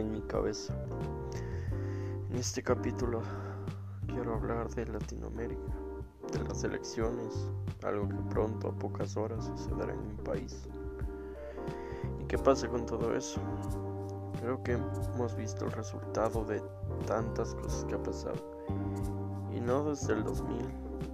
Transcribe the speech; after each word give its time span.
en 0.00 0.10
mi 0.10 0.20
cabeza. 0.22 0.74
En 2.30 2.36
este 2.36 2.62
capítulo 2.62 3.20
quiero 4.06 4.34
hablar 4.34 4.68
de 4.70 4.86
Latinoamérica, 4.86 5.60
de 6.32 6.44
las 6.44 6.64
elecciones, 6.64 7.48
algo 7.84 8.08
que 8.08 8.16
pronto 8.30 8.68
a 8.68 8.72
pocas 8.72 9.16
horas 9.16 9.44
sucederá 9.44 9.92
en 9.92 10.08
mi 10.08 10.22
país. 10.22 10.68
¿Y 12.20 12.24
qué 12.24 12.38
pasa 12.38 12.68
con 12.68 12.86
todo 12.86 13.14
eso? 13.14 13.40
Creo 14.40 14.62
que 14.62 14.72
hemos 14.72 15.36
visto 15.36 15.66
el 15.66 15.72
resultado 15.72 16.44
de 16.44 16.62
tantas 17.06 17.54
cosas 17.54 17.84
que 17.84 17.94
ha 17.94 18.02
pasado. 18.02 18.64
Y 19.52 19.60
no 19.60 19.84
desde 19.84 20.14
el 20.14 20.24
2000, 20.24 20.66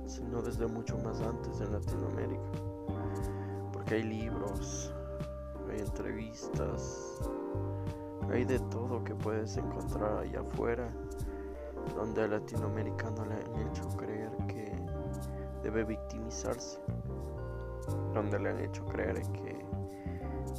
sino 0.06 0.40
desde 0.40 0.66
mucho 0.66 0.96
más 0.98 1.20
antes 1.20 1.60
en 1.60 1.72
Latinoamérica. 1.72 2.42
Porque 3.72 3.96
hay 3.96 4.04
libros, 4.04 4.92
hay 5.70 5.80
entrevistas, 5.80 7.20
hay 8.30 8.44
de 8.44 8.58
todo 8.58 9.02
que 9.04 9.14
puedes 9.14 9.56
encontrar 9.56 10.18
allá 10.18 10.40
afuera, 10.40 10.88
donde 11.94 12.22
al 12.22 12.30
latinoamericano 12.30 13.24
le 13.24 13.34
han 13.34 13.68
hecho 13.68 13.88
creer 13.96 14.30
que 14.46 14.72
debe 15.62 15.84
victimizarse, 15.84 16.80
donde 18.14 18.38
le 18.38 18.50
han 18.50 18.60
hecho 18.60 18.84
creer 18.86 19.22
que 19.32 19.64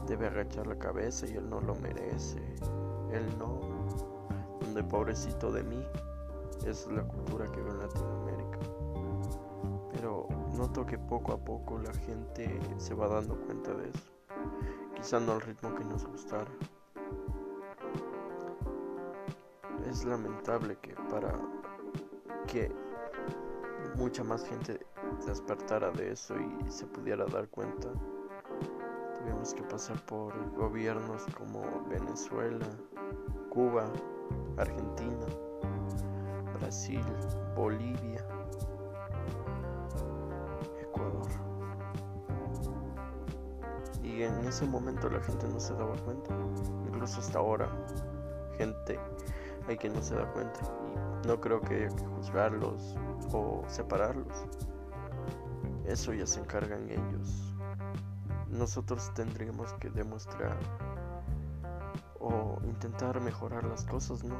debe 0.07 0.27
agachar 0.27 0.67
la 0.67 0.77
cabeza 0.77 1.27
y 1.27 1.35
él 1.35 1.49
no 1.49 1.61
lo 1.61 1.75
merece, 1.75 2.39
él 3.11 3.25
no, 3.37 3.59
donde 4.61 4.83
pobrecito 4.83 5.51
de 5.51 5.63
mí, 5.63 5.85
esa 6.61 6.69
es 6.69 6.88
la 6.88 7.03
cultura 7.03 7.45
que 7.51 7.61
veo 7.61 7.73
en 7.73 7.79
Latinoamérica. 7.79 8.59
Pero 9.93 10.27
noto 10.57 10.85
que 10.85 10.97
poco 10.97 11.33
a 11.33 11.38
poco 11.38 11.77
la 11.77 11.93
gente 11.93 12.59
se 12.77 12.93
va 12.93 13.07
dando 13.07 13.35
cuenta 13.45 13.73
de 13.73 13.89
eso 13.89 14.19
quizá 14.99 15.19
no 15.19 15.33
al 15.33 15.41
ritmo 15.41 15.73
que 15.75 15.85
nos 15.85 16.05
gustara. 16.05 16.51
Es 19.89 20.05
lamentable 20.05 20.77
que 20.81 20.93
para 21.09 21.33
que 22.47 22.71
mucha 23.95 24.23
más 24.23 24.43
gente 24.45 24.79
despertara 25.25 25.91
de 25.91 26.11
eso 26.11 26.35
y 26.37 26.71
se 26.71 26.85
pudiera 26.85 27.25
dar 27.25 27.49
cuenta, 27.49 27.89
tuvimos 29.17 29.53
que 29.53 29.63
pasar 29.63 29.99
por 30.05 30.33
gobiernos 30.55 31.25
como 31.37 31.63
Venezuela, 31.89 32.67
Cuba, 33.49 33.91
Argentina, 34.57 35.25
Brasil, 36.59 37.03
Bolivia, 37.55 38.23
en 44.23 44.45
ese 44.45 44.65
momento 44.65 45.09
la 45.09 45.21
gente 45.21 45.47
no 45.47 45.59
se 45.59 45.73
daba 45.73 45.95
cuenta. 46.03 46.35
Incluso 46.87 47.19
hasta 47.19 47.39
ahora, 47.39 47.69
gente 48.57 48.99
hay 49.70 49.78
que 49.78 49.89
no 49.89 50.02
se 50.02 50.16
da 50.16 50.25
cuenta. 50.34 50.59
No 51.28 51.39
creo 51.39 51.62
que 51.62 51.75
haya 51.75 51.95
que 51.95 52.06
juzgarlos 52.06 52.95
o 53.31 53.64
separarlos. 53.67 54.34
Eso 55.86 56.12
ya 56.14 56.25
se 56.25 56.39
encargan 56.39 56.89
ellos. 56.89 57.56
Nosotros 58.50 59.14
tendríamos 59.14 59.72
que 59.73 59.92
demostrar 59.92 60.58
o 62.20 62.58
intentar 62.64 63.22
mejorar 63.22 63.64
las 63.64 63.86
cosas, 63.86 64.23
¿no? 64.23 64.36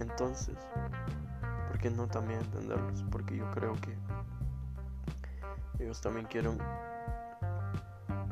Entonces, 0.00 0.56
¿por 1.68 1.78
qué 1.78 1.88
no 1.88 2.08
también 2.08 2.40
entenderlos? 2.40 3.04
Porque 3.10 3.36
yo 3.36 3.48
creo 3.52 3.74
que 3.80 3.96
ellos 5.78 6.00
también 6.00 6.26
quieren 6.26 6.58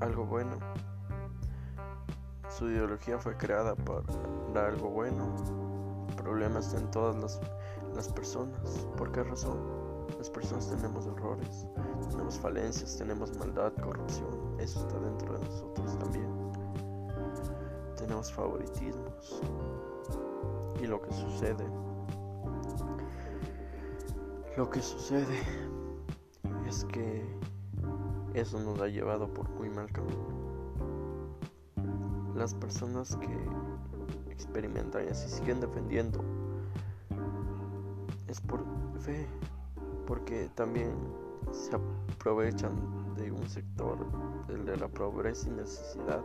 algo 0.00 0.26
bueno. 0.26 0.58
Su 2.48 2.68
ideología 2.68 3.18
fue 3.18 3.36
creada 3.36 3.76
para 3.76 4.66
algo 4.66 4.90
bueno. 4.90 5.59
El 6.30 6.36
problema 6.36 6.60
está 6.60 6.78
en 6.78 6.88
todas 6.92 7.16
las, 7.16 7.40
las 7.96 8.08
personas. 8.08 8.86
¿Por 8.96 9.10
qué 9.10 9.24
razón? 9.24 9.58
Las 10.16 10.30
personas 10.30 10.70
tenemos 10.70 11.04
errores, 11.08 11.66
tenemos 12.08 12.38
falencias, 12.38 12.96
tenemos 12.96 13.36
maldad, 13.36 13.72
corrupción. 13.82 14.54
Eso 14.60 14.78
está 14.78 15.00
dentro 15.00 15.36
de 15.36 15.44
nosotros 15.44 15.98
también. 15.98 16.30
Tenemos 17.96 18.32
favoritismos. 18.32 19.42
Y 20.80 20.86
lo 20.86 21.02
que 21.02 21.12
sucede, 21.12 21.66
lo 24.56 24.70
que 24.70 24.80
sucede 24.80 25.42
es 26.64 26.84
que 26.84 27.28
eso 28.34 28.60
nos 28.60 28.80
ha 28.80 28.86
llevado 28.86 29.34
por 29.34 29.50
muy 29.50 29.68
mal 29.68 29.90
camino 29.90 30.28
las 32.36 32.54
personas 32.54 33.16
que 33.16 33.69
experimentan 34.40 35.04
y 35.06 35.08
así 35.08 35.28
siguen 35.28 35.60
defendiendo 35.60 36.24
es 38.30 38.40
por 38.40 38.64
fe, 39.00 39.26
porque 40.06 40.48
también 40.54 40.94
se 41.50 41.74
aprovechan 41.74 42.72
de 43.16 43.32
un 43.32 43.48
sector, 43.48 43.98
el 44.48 44.64
de 44.64 44.76
la 44.76 44.88
pobreza 44.88 45.48
y 45.48 45.52
necesidad. 45.52 46.22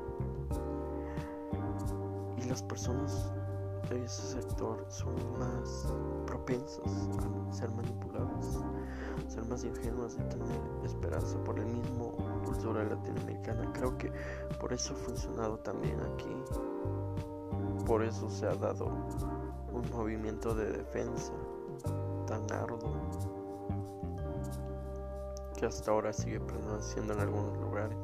Y 2.37 2.47
las 2.47 2.61
personas 2.61 3.31
de 3.89 4.03
ese 4.03 4.39
sector 4.39 4.85
son 4.89 5.15
más 5.39 5.93
propensas 6.27 7.09
a 7.49 7.53
ser 7.53 7.71
manipuladas, 7.71 8.63
ser 9.27 9.45
más 9.45 9.63
ingenuas 9.63 10.13
y 10.13 10.29
tener 10.29 10.59
esperanza 10.83 11.43
por 11.43 11.57
el 11.57 11.65
mismo 11.65 12.15
cultura 12.45 12.83
latinoamericana. 12.83 13.71
Creo 13.73 13.97
que 13.97 14.11
por 14.59 14.73
eso 14.73 14.93
ha 14.93 14.97
funcionado 14.97 15.57
también 15.59 15.99
aquí. 16.01 16.35
Por 17.85 18.03
eso 18.03 18.29
se 18.29 18.45
ha 18.45 18.55
dado 18.55 18.85
un 19.71 19.89
movimiento 19.91 20.55
de 20.55 20.71
defensa 20.71 21.33
tan 22.27 22.51
arduo 22.51 22.93
que 25.57 25.65
hasta 25.65 25.91
ahora 25.91 26.11
sigue 26.11 26.39
prevaleciendo 26.39 27.13
en 27.13 27.19
algunos 27.19 27.57
lugares. 27.59 27.97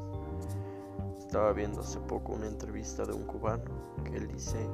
Estaba 1.18 1.54
viendo 1.54 1.82
hace 1.82 2.00
poco 2.02 2.34
una 2.34 2.48
entrevista 2.48 3.06
de 3.06 3.14
un 3.14 3.24
cubano 3.24 3.64
que 4.04 4.18
él 4.18 4.28
dice 4.28 4.70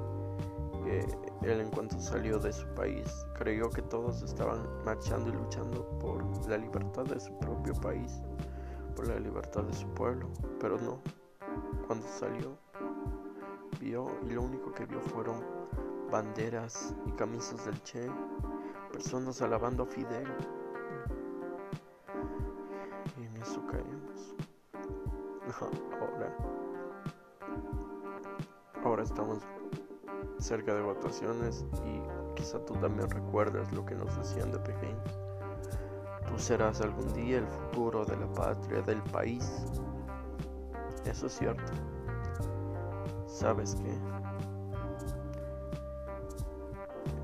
que 0.84 1.00
él 1.41 1.62
en 1.62 1.69
cuanto 1.69 2.00
salió 2.00 2.39
de 2.39 2.53
su 2.53 2.66
país 2.75 3.07
creyó 3.38 3.69
que 3.69 3.81
todos 3.81 4.22
estaban 4.24 4.66
marchando 4.85 5.29
y 5.29 5.34
luchando 5.34 5.88
por 6.00 6.24
la 6.47 6.57
libertad 6.57 7.03
de 7.06 7.19
su 7.19 7.38
propio 7.39 7.74
país 7.75 8.22
por 8.97 9.07
la 9.07 9.19
libertad 9.19 9.63
de 9.63 9.74
su 9.74 9.88
pueblo, 9.89 10.28
pero 10.59 10.79
no. 10.79 11.00
Cuando 11.85 12.07
salió, 12.07 12.57
vio 13.79 14.07
y 14.25 14.31
lo 14.31 14.44
único 14.44 14.73
que 14.73 14.85
vio 14.85 15.00
fueron 15.01 15.44
banderas 16.11 16.95
y 17.05 17.11
camisas 17.11 17.66
del 17.66 17.81
Che, 17.83 18.09
personas 18.91 19.41
alabando 19.41 19.83
a 19.83 19.85
Fidel. 19.85 20.28
Y 23.17 23.25
en 23.25 23.38
eso. 23.38 23.61
Ahora, 26.01 26.35
ahora 28.83 29.03
estamos 29.03 29.39
cerca 30.39 30.73
de 30.75 30.81
votaciones 30.81 31.66
y 31.85 32.01
quizá 32.35 32.59
tú 32.66 32.73
también 32.75 33.09
recuerdas 33.09 33.72
lo 33.72 33.85
que 33.85 33.95
nos 33.95 34.16
decían 34.17 34.51
de 34.51 34.59
pequeños. 34.59 35.19
Tú 36.27 36.38
serás 36.38 36.81
algún 36.81 37.11
día 37.13 37.39
el 37.39 37.47
futuro 37.47 38.06
de 38.06 38.17
la 38.17 38.31
patria, 38.33 38.81
del 38.81 39.01
país. 39.03 39.66
Eso 41.06 41.27
es 41.27 41.33
cierto. 41.33 41.73
¿Sabes 43.40 43.75
qué? 43.75 43.96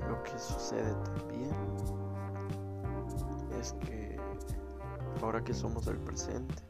Lo 0.08 0.22
que 0.22 0.38
sucede 0.38 0.94
también 1.02 1.50
es 3.58 3.72
que 3.72 4.16
ahora 5.20 5.42
que 5.42 5.52
somos 5.52 5.88
el 5.88 5.98
presente, 5.98 6.62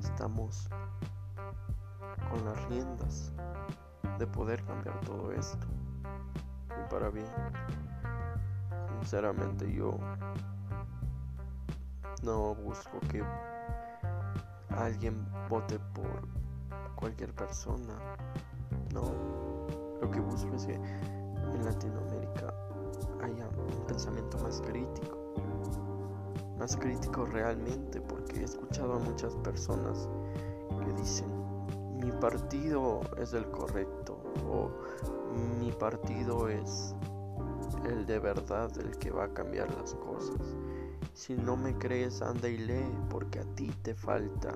estamos 0.00 0.66
con 2.30 2.42
las 2.46 2.64
riendas 2.70 3.34
de 4.18 4.26
poder 4.26 4.64
cambiar 4.64 4.98
todo 5.02 5.32
esto. 5.32 5.66
Y 6.70 6.90
para 6.90 7.10
bien, 7.10 7.26
sinceramente 9.00 9.70
yo 9.70 9.98
no 12.22 12.54
busco 12.54 12.98
que 13.10 13.22
alguien 14.70 15.22
vote 15.50 15.78
por 15.92 16.39
cualquier 17.00 17.32
persona. 17.34 17.98
No. 18.92 19.12
Lo 20.00 20.10
que 20.10 20.20
busco 20.20 20.54
es 20.54 20.66
que 20.66 20.74
en 20.74 21.64
Latinoamérica 21.64 22.54
haya 23.22 23.48
un 23.48 23.86
pensamiento 23.86 24.38
más 24.38 24.60
crítico. 24.60 25.18
Más 26.58 26.76
crítico 26.76 27.24
realmente 27.24 28.00
porque 28.00 28.40
he 28.40 28.44
escuchado 28.44 28.94
a 28.94 28.98
muchas 28.98 29.34
personas 29.36 30.08
que 30.84 30.92
dicen 31.00 31.40
mi 32.00 32.12
partido 32.12 33.00
es 33.18 33.34
el 33.34 33.50
correcto 33.50 34.18
o 34.48 34.70
mi 35.58 35.70
partido 35.72 36.48
es 36.48 36.94
el 37.84 38.06
de 38.06 38.18
verdad 38.18 38.70
el 38.78 38.96
que 38.98 39.10
va 39.10 39.24
a 39.24 39.28
cambiar 39.34 39.72
las 39.74 39.94
cosas. 39.94 40.56
Si 41.14 41.34
no 41.34 41.56
me 41.56 41.76
crees, 41.76 42.22
anda 42.22 42.48
y 42.48 42.56
lee, 42.56 42.90
porque 43.10 43.40
a 43.40 43.44
ti 43.54 43.70
te 43.82 43.94
falta 43.94 44.54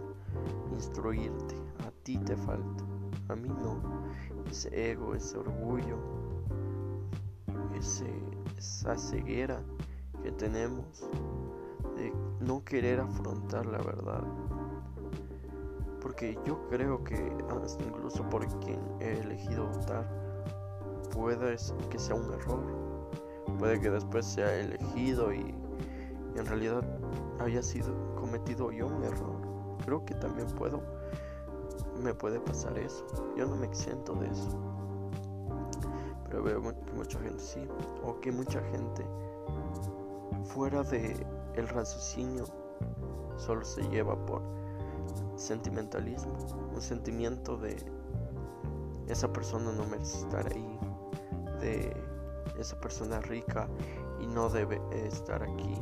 instruirte, 0.73 1.57
a 1.87 1.91
ti 2.05 2.19
te 2.19 2.37
falta. 2.37 2.85
A 3.29 3.35
mí 3.35 3.49
no. 3.49 3.81
Ese 4.51 4.93
ego, 4.93 5.15
ese 5.15 5.39
orgullo, 5.39 5.99
ese, 7.75 8.07
esa 8.57 8.97
ceguera 8.97 9.61
que 10.23 10.31
tenemos 10.33 11.09
de 11.97 12.13
no 12.41 12.63
querer 12.65 13.01
afrontar 13.01 13.67
la 13.67 13.79
verdad. 13.79 14.23
Porque 16.01 16.39
yo 16.47 16.69
creo 16.69 17.03
que 17.03 17.17
incluso 17.87 18.29
por 18.29 18.47
quien 18.61 18.79
he 19.01 19.19
elegido 19.21 19.67
votar, 19.67 20.07
puede 21.11 21.57
que 21.91 21.99
sea 21.99 22.15
un 22.15 22.33
error. 22.33 22.63
Puede 23.59 23.81
que 23.81 23.91
después 23.91 24.27
sea 24.27 24.55
elegido 24.55 25.33
y 25.33 25.55
en 26.37 26.47
realidad 26.47 26.83
haya 27.41 27.63
sido 27.63 28.15
cometido 28.17 28.71
yo 28.73 28.87
un 28.87 29.05
error. 29.05 29.37
Creo 29.85 30.05
que 30.05 30.15
también 30.15 30.47
puedo, 30.49 30.83
me 32.03 32.15
puede 32.15 32.41
pasar 32.41 32.77
eso. 32.79 33.07
Yo 33.37 33.47
no 33.47 33.57
me 33.57 33.67
exento 33.67 34.15
de 34.15 34.29
eso. 34.29 34.49
Pero 36.25 36.43
veo 36.43 36.63
que 36.63 36.93
mucha 36.93 37.19
gente 37.21 37.41
sí, 37.41 37.69
o 38.03 38.21
que 38.21 38.33
mucha 38.33 38.61
gente 38.63 39.07
fuera 40.45 40.83
de 40.83 41.27
el 41.55 41.69
raciocinio 41.69 42.45
solo 43.37 43.65
se 43.65 43.83
lleva 43.89 44.17
por 44.27 44.43
sentimentalismo, 45.37 46.35
un 46.75 46.81
sentimiento 46.81 47.57
de 47.57 47.77
esa 49.09 49.33
persona 49.33 49.73
no 49.73 49.85
merece 49.87 50.19
estar 50.19 50.47
ahí, 50.53 50.79
de 51.61 51.97
esa 52.59 52.81
persona 52.81 53.21
rica 53.21 53.69
y 54.21 54.27
no 54.27 54.49
debe 54.49 54.81
estar 55.07 55.43
aquí. 55.43 55.81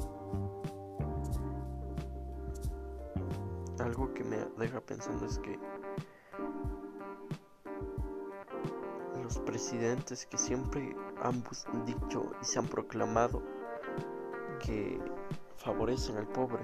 Me 4.57 4.65
deja 4.67 4.81
pensando 4.81 5.27
es 5.27 5.39
que 5.39 5.59
los 9.23 9.39
presidentes 9.41 10.27
que 10.27 10.39
siempre 10.39 10.97
han 11.23 11.43
dicho 11.87 12.33
y 12.41 12.45
se 12.45 12.59
han 12.59 12.67
proclamado 12.67 13.43
que 14.61 15.01
favorecen 15.57 16.17
al 16.17 16.27
pobre, 16.27 16.63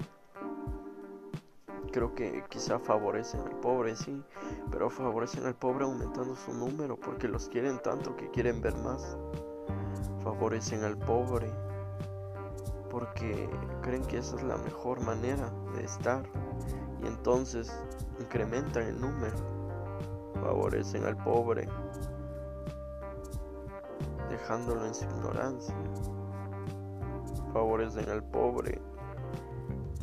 creo 1.93 2.15
que 2.15 2.45
quizá 2.49 2.79
favorecen 2.79 3.41
al 3.41 3.59
pobre, 3.61 3.97
sí, 3.97 4.23
pero 4.71 4.91
favorecen 4.91 5.47
al 5.47 5.55
pobre 5.55 5.85
aumentando 5.85 6.35
su 6.37 6.53
número 6.53 6.97
porque 6.97 7.29
los 7.29 7.49
quieren 7.49 7.81
tanto 7.83 8.17
que 8.17 8.31
quieren 8.31 8.61
ver 8.61 8.77
más. 8.79 9.17
Favorecen 10.23 10.85
al 10.85 10.99
pobre 10.99 11.51
porque 12.91 13.49
creen 13.83 14.05
que 14.05 14.19
esa 14.19 14.37
es 14.37 14.43
la 14.43 14.57
mejor 14.59 15.01
manera 15.01 15.51
de 15.75 15.85
estar 15.85 16.29
entonces 17.09 17.73
incrementan 18.21 18.85
el 18.85 19.01
número. 19.01 19.37
Favorecen 20.35 21.05
al 21.05 21.17
pobre 21.17 21.69
dejándolo 24.29 24.87
en 24.87 24.95
su 24.95 25.05
ignorancia. 25.05 25.75
Favorecen 27.53 28.09
al 28.11 28.23
pobre 28.23 28.81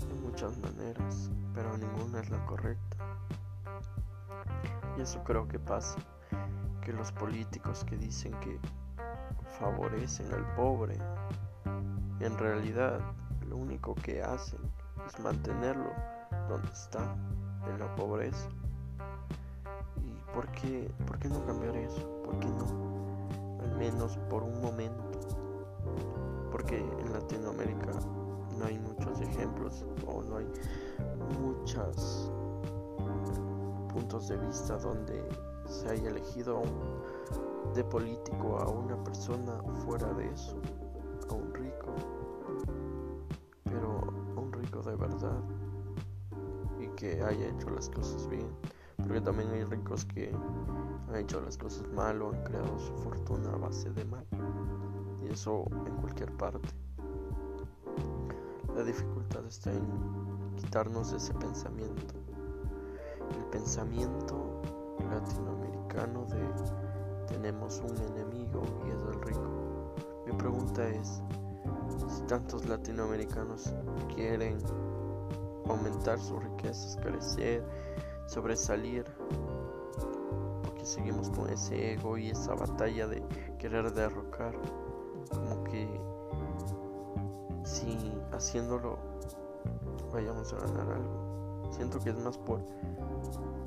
de 0.07 0.21
muchas 0.21 0.57
maneras, 0.57 1.29
pero 1.53 1.77
ninguna 1.77 2.19
es 2.19 2.29
la 2.29 2.45
correcta. 2.45 2.97
Y 4.97 5.01
eso 5.01 5.23
creo 5.23 5.47
que 5.47 5.59
pasa, 5.59 5.97
que 6.81 6.91
los 6.91 7.11
políticos 7.11 7.85
que 7.85 7.97
dicen 7.97 8.33
que 8.39 8.59
favorecen 9.59 10.33
al 10.33 10.45
pobre, 10.55 10.97
en 12.19 12.37
realidad 12.37 12.99
lo 13.47 13.57
único 13.57 13.95
que 13.95 14.23
hacen 14.23 14.59
es 15.05 15.19
mantenerlo 15.19 16.14
donde 16.47 16.69
está, 16.69 17.15
en 17.67 17.79
la 17.79 17.93
pobreza. 17.95 18.49
¿Y 20.03 20.33
por 20.33 20.47
qué, 20.51 20.91
por 21.07 21.19
qué 21.19 21.29
no 21.29 21.45
cambiar 21.45 21.75
eso? 21.75 22.21
¿Por 22.23 22.39
qué 22.39 22.47
no? 22.47 22.65
Al 23.61 23.77
menos 23.77 24.17
por 24.29 24.43
un 24.43 24.61
momento. 24.61 25.03
Porque 26.51 26.77
en 26.77 27.13
Latinoamérica 27.13 27.91
no 28.57 28.65
hay 28.65 28.79
muchos 28.79 29.19
ejemplos 29.21 29.85
o 30.07 30.21
no 30.23 30.37
hay 30.37 30.47
muchos 31.39 32.31
puntos 33.93 34.27
de 34.27 34.37
vista 34.37 34.77
donde 34.77 35.27
se 35.67 35.89
haya 35.89 36.09
elegido 36.09 36.61
de 37.73 37.83
político 37.83 38.57
a 38.59 38.69
una 38.69 39.01
persona 39.03 39.61
fuera 39.85 40.13
de 40.13 40.29
eso, 40.31 40.55
que 47.05 47.21
haya 47.21 47.47
hecho 47.49 47.69
las 47.69 47.89
cosas 47.89 48.27
bien, 48.27 48.47
porque 48.97 49.21
también 49.21 49.49
hay 49.51 49.63
ricos 49.63 50.05
que 50.05 50.31
han 51.07 51.15
hecho 51.15 51.39
las 51.41 51.57
cosas 51.57 51.87
mal 51.93 52.19
o 52.21 52.31
han 52.31 52.43
creado 52.43 52.79
su 52.79 52.93
fortuna 52.95 53.53
a 53.53 53.57
base 53.57 53.91
de 53.91 54.05
mal, 54.05 54.25
y 55.21 55.31
eso 55.31 55.65
en 55.85 55.95
cualquier 55.97 56.35
parte. 56.37 56.67
La 58.75 58.83
dificultad 58.83 59.45
está 59.45 59.71
en 59.71 59.85
quitarnos 60.55 61.13
ese 61.13 61.33
pensamiento, 61.35 62.15
el 63.37 63.45
pensamiento 63.51 64.61
latinoamericano 65.11 66.25
de 66.25 66.45
tenemos 67.27 67.81
un 67.81 67.97
enemigo 67.97 68.63
y 68.85 68.89
es 68.89 69.01
el 69.01 69.21
rico. 69.21 69.93
Mi 70.25 70.33
pregunta 70.33 70.87
es, 70.87 71.21
si 72.07 72.21
tantos 72.23 72.65
latinoamericanos 72.67 73.73
quieren 74.15 74.57
aumentar 75.67 76.19
sus 76.19 76.43
riquezas, 76.43 76.97
crecer, 76.97 77.63
sobresalir, 78.27 79.05
porque 80.63 80.85
seguimos 80.85 81.29
con 81.29 81.49
ese 81.49 81.93
ego 81.93 82.17
y 82.17 82.29
esa 82.29 82.55
batalla 82.55 83.07
de 83.07 83.23
querer 83.57 83.91
derrocar, 83.93 84.53
como 85.29 85.63
que 85.63 85.87
si 87.63 88.13
haciéndolo 88.31 88.97
vayamos 90.11 90.53
a 90.53 90.57
ganar 90.57 90.93
algo. 90.93 91.69
Siento 91.71 91.99
que 91.99 92.11
es 92.11 92.19
más 92.19 92.37
por, 92.37 92.61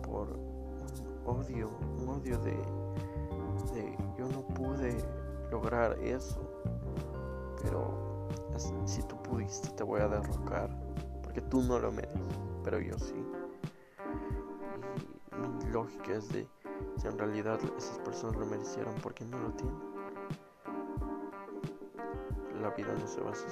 por 0.03 0.39
odio, 1.27 1.71
un 2.01 2.09
odio 2.09 2.39
de, 2.39 2.57
de 3.75 3.97
yo 4.17 4.29
no 4.29 4.43
pude 4.55 4.97
lograr 5.51 5.99
eso, 6.03 6.41
pero 7.63 8.29
si 8.87 9.03
tú 9.03 9.17
pudiste 9.23 9.69
te 9.71 9.83
voy 9.83 10.01
a 10.01 10.09
derrocar, 10.09 10.71
tú 11.41 11.63
no 11.63 11.79
lo 11.79 11.93
mereces, 11.93 12.21
pero 12.65 12.81
yo 12.81 12.99
sí. 12.99 13.15
Y 15.33 15.65
mi 15.65 15.71
lógica 15.71 16.15
es 16.15 16.29
de 16.33 16.49
si 16.97 17.07
en 17.07 17.19
realidad 17.19 17.61
esas 17.77 17.99
personas 18.01 18.37
lo 18.37 18.47
merecieron, 18.47 18.95
porque 19.03 19.25
no 19.25 19.39
lo 19.39 19.51
tienen? 19.53 19.79
La 22.61 22.71
vida 22.71 22.93
no 22.93 23.07
se 23.07 23.21
va 23.21 23.31
así. 23.31 23.47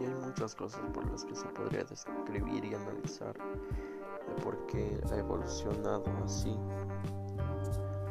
Y 0.00 0.04
hay 0.04 0.14
muchas 0.14 0.54
cosas 0.54 0.80
por 0.92 1.08
las 1.10 1.24
que 1.24 1.34
se 1.34 1.46
podría 1.48 1.84
describir 1.84 2.64
y 2.64 2.74
analizar 2.74 3.34
de 3.34 4.42
por 4.42 4.66
qué 4.66 5.00
ha 5.10 5.16
evolucionado 5.16 6.04
así 6.24 6.54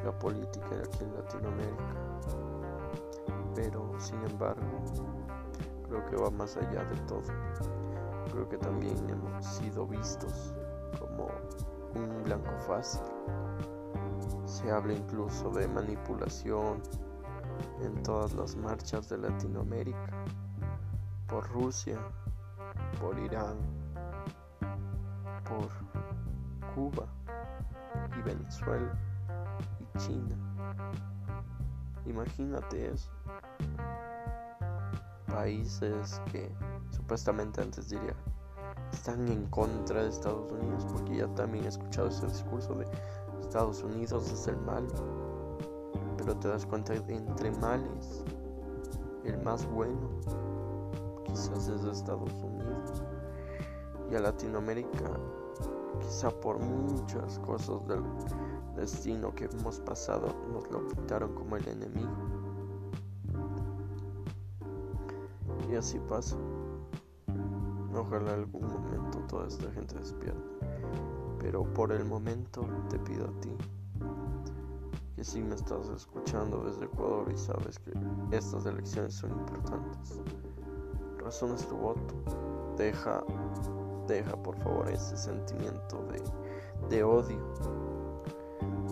la 0.03 0.17
política 0.17 0.81
aquí 0.83 1.03
en 1.03 1.13
Latinoamérica. 1.13 2.11
Pero 3.55 3.93
sin 3.99 4.21
embargo, 4.23 4.61
creo 5.87 6.05
que 6.05 6.15
va 6.15 6.29
más 6.31 6.55
allá 6.57 6.83
de 6.85 6.95
todo. 7.01 7.23
Creo 8.31 8.47
que 8.47 8.57
también 8.57 8.97
hemos 9.09 9.45
sido 9.45 9.85
vistos 9.85 10.53
como 10.99 11.27
un 11.95 12.23
blanco 12.23 12.51
fácil. 12.67 13.01
Se 14.45 14.71
habla 14.71 14.93
incluso 14.93 15.49
de 15.49 15.67
manipulación 15.67 16.81
en 17.81 18.01
todas 18.03 18.33
las 18.33 18.55
marchas 18.55 19.09
de 19.09 19.17
Latinoamérica 19.17 20.23
por 21.27 21.49
Rusia, 21.51 21.97
por 22.99 23.17
Irán, 23.19 23.57
por 25.45 25.69
Cuba 26.75 27.07
y 28.17 28.21
Venezuela 28.21 28.93
y 29.79 29.97
China. 29.97 30.35
Imagínate 32.05 32.91
eso. 32.91 33.11
Países 35.31 36.21
que 36.31 36.51
supuestamente 36.89 37.61
antes 37.61 37.89
diría 37.89 38.15
están 38.91 39.27
en 39.29 39.45
contra 39.47 40.03
de 40.03 40.09
Estados 40.09 40.51
Unidos, 40.51 40.85
porque 40.91 41.17
ya 41.17 41.27
también 41.35 41.65
he 41.65 41.69
escuchado 41.69 42.09
ese 42.09 42.27
discurso 42.27 42.75
de 42.75 42.85
Estados 43.41 43.81
Unidos 43.83 44.31
es 44.31 44.47
el 44.47 44.57
mal. 44.57 44.87
Pero 46.17 46.35
te 46.37 46.47
das 46.47 46.65
cuenta 46.65 46.93
de 46.93 47.15
entre 47.15 47.51
males, 47.51 48.23
el 49.23 49.41
más 49.43 49.65
bueno 49.65 50.09
quizás 51.25 51.67
es 51.67 51.83
Estados 51.85 52.31
Unidos. 52.43 53.03
Y 54.11 54.15
a 54.15 54.19
Latinoamérica, 54.19 55.09
quizá 56.01 56.29
por 56.29 56.59
muchas 56.59 57.39
cosas 57.39 57.87
del 57.87 58.03
destino 58.75 59.33
que 59.33 59.45
hemos 59.45 59.79
pasado, 59.79 60.35
nos 60.51 60.69
lo 60.71 60.87
pintaron 60.89 61.33
como 61.33 61.55
el 61.55 61.67
enemigo. 61.67 62.40
Y 65.71 65.75
así 65.75 65.99
pasa. 66.09 66.35
Ojalá 67.95 68.33
algún 68.33 68.67
momento 68.67 69.19
toda 69.29 69.47
esta 69.47 69.71
gente 69.71 69.95
despierta. 69.95 70.41
Pero 71.39 71.63
por 71.73 71.91
el 71.93 72.03
momento 72.03 72.65
te 72.89 72.99
pido 72.99 73.25
a 73.25 73.41
ti 73.41 73.55
que 75.15 75.23
si 75.23 75.41
me 75.41 75.55
estás 75.55 75.87
escuchando 75.89 76.63
desde 76.63 76.85
Ecuador 76.85 77.31
y 77.33 77.37
sabes 77.37 77.79
que 77.79 77.93
estas 78.31 78.65
elecciones 78.65 79.13
son 79.13 79.31
importantes, 79.31 80.19
razones 81.17 81.67
tu 81.67 81.75
voto. 81.75 82.15
Deja, 82.77 83.23
deja 84.07 84.35
por 84.43 84.57
favor 84.57 84.89
ese 84.89 85.15
sentimiento 85.17 86.03
de, 86.07 86.95
de 86.95 87.03
odio, 87.03 87.39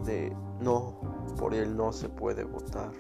de 0.06 0.36
no, 0.60 1.00
por 1.38 1.54
él 1.54 1.76
no 1.76 1.92
se 1.92 2.10
puede 2.10 2.44
votar. 2.44 2.92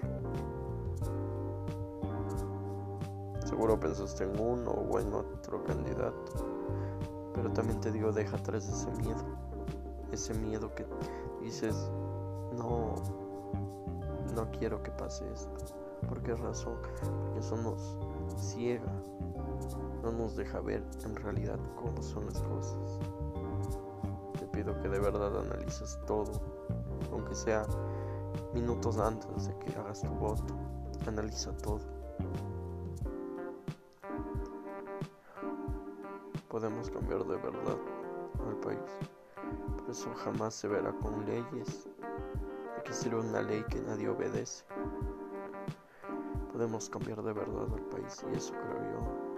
Seguro 3.59 3.77
pensaste 3.77 4.23
en 4.23 4.39
uno 4.39 4.71
o 4.71 4.99
en 4.99 5.13
otro 5.13 5.61
candidato, 5.65 6.31
pero 7.35 7.51
también 7.51 7.81
te 7.81 7.91
digo, 7.91 8.13
deja 8.13 8.37
atrás 8.37 8.69
ese 8.69 8.89
miedo, 9.01 9.21
ese 10.13 10.33
miedo 10.33 10.73
que 10.73 10.85
dices, 11.41 11.75
no, 12.57 12.95
no 14.33 14.49
quiero 14.57 14.81
que 14.81 14.91
pase 14.91 15.29
esto. 15.33 15.75
¿Por 16.07 16.21
qué 16.21 16.35
razón? 16.35 16.77
Porque 16.81 17.39
eso 17.39 17.57
nos 17.57 17.97
ciega, 18.37 18.93
no 20.03 20.13
nos 20.13 20.37
deja 20.37 20.61
ver 20.61 20.81
en 21.03 21.17
realidad 21.17 21.59
cómo 21.75 22.01
son 22.01 22.27
las 22.27 22.41
cosas. 22.41 22.97
Te 24.39 24.45
pido 24.47 24.79
que 24.79 24.87
de 24.87 24.99
verdad 24.99 25.37
analices 25.37 25.99
todo, 26.07 26.31
aunque 27.11 27.35
sea 27.35 27.65
minutos 28.53 28.97
antes 28.99 29.49
de 29.49 29.59
que 29.59 29.77
hagas 29.77 30.01
tu 30.01 30.13
voto. 30.13 30.55
Analiza 31.05 31.51
todo. 31.57 31.81
Podemos 36.49 36.89
cambiar 36.89 37.23
de 37.25 37.37
verdad 37.37 37.77
al 38.47 38.55
país, 38.57 38.79
pero 39.77 39.91
eso 39.91 40.13
jamás 40.15 40.55
se 40.55 40.67
verá 40.67 40.91
con 40.93 41.25
leyes. 41.25 41.87
Aquí 42.77 42.93
sirve 42.93 43.19
una 43.19 43.41
ley 43.41 43.63
que 43.69 43.79
nadie 43.81 44.09
obedece. 44.09 44.65
Podemos 46.51 46.89
cambiar 46.89 47.21
de 47.23 47.33
verdad 47.33 47.67
al 47.73 47.83
país 47.83 48.25
y 48.31 48.37
eso 48.37 48.53
creo 48.53 48.83
yo 48.91 49.29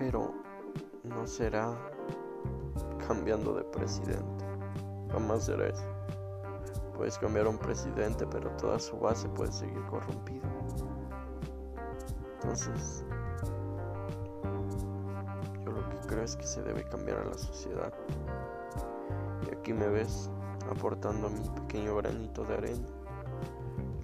pero 0.00 0.32
no 1.04 1.26
será 1.26 1.76
cambiando 3.06 3.54
de 3.54 3.64
presidente. 3.64 4.44
Jamás 5.12 5.44
será 5.44 5.68
eso. 5.68 5.84
Puedes 6.96 7.18
cambiar 7.18 7.46
un 7.46 7.58
presidente, 7.58 8.26
pero 8.26 8.50
toda 8.56 8.78
su 8.78 8.98
base 8.98 9.28
puede 9.28 9.52
seguir 9.52 9.84
corrompida. 9.90 10.48
Entonces, 12.36 13.04
yo 16.10 16.16
lo 16.16 16.16
que 16.16 16.16
creo 16.16 16.24
es 16.24 16.36
que 16.36 16.46
se 16.46 16.62
debe 16.62 16.84
cambiar 16.84 17.18
a 17.18 17.24
la 17.24 17.38
sociedad. 17.38 17.92
Y 19.46 19.54
aquí 19.54 19.72
me 19.72 19.88
ves 19.88 20.30
aportando 20.70 21.28
mi 21.30 21.48
pequeño 21.60 21.96
granito 21.96 22.44
de 22.44 22.54
arena, 22.54 22.86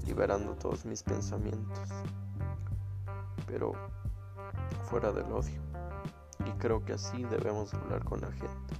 liberando 0.06 0.54
todos 0.54 0.84
mis 0.84 1.02
pensamientos, 1.02 1.88
pero 3.46 3.72
fuera 4.84 5.12
del 5.12 5.30
odio. 5.32 5.60
Y 6.44 6.50
creo 6.58 6.84
que 6.84 6.92
así 6.94 7.24
debemos 7.24 7.74
hablar 7.74 8.04
con 8.04 8.20
la 8.20 8.30
gente, 8.30 8.74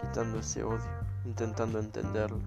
quitando 0.00 0.38
ese 0.38 0.62
odio, 0.62 0.90
intentando 1.24 1.78
entenderlo, 1.78 2.40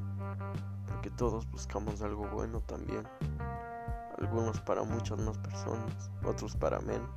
porque 0.87 1.09
todos 1.11 1.49
buscamos 1.51 2.01
algo 2.01 2.27
bueno 2.27 2.61
también. 2.61 3.07
Algunos 4.19 4.59
para 4.61 4.83
muchas 4.83 5.19
más 5.19 5.37
personas, 5.37 6.11
otros 6.23 6.55
para 6.55 6.79
menos. 6.81 7.09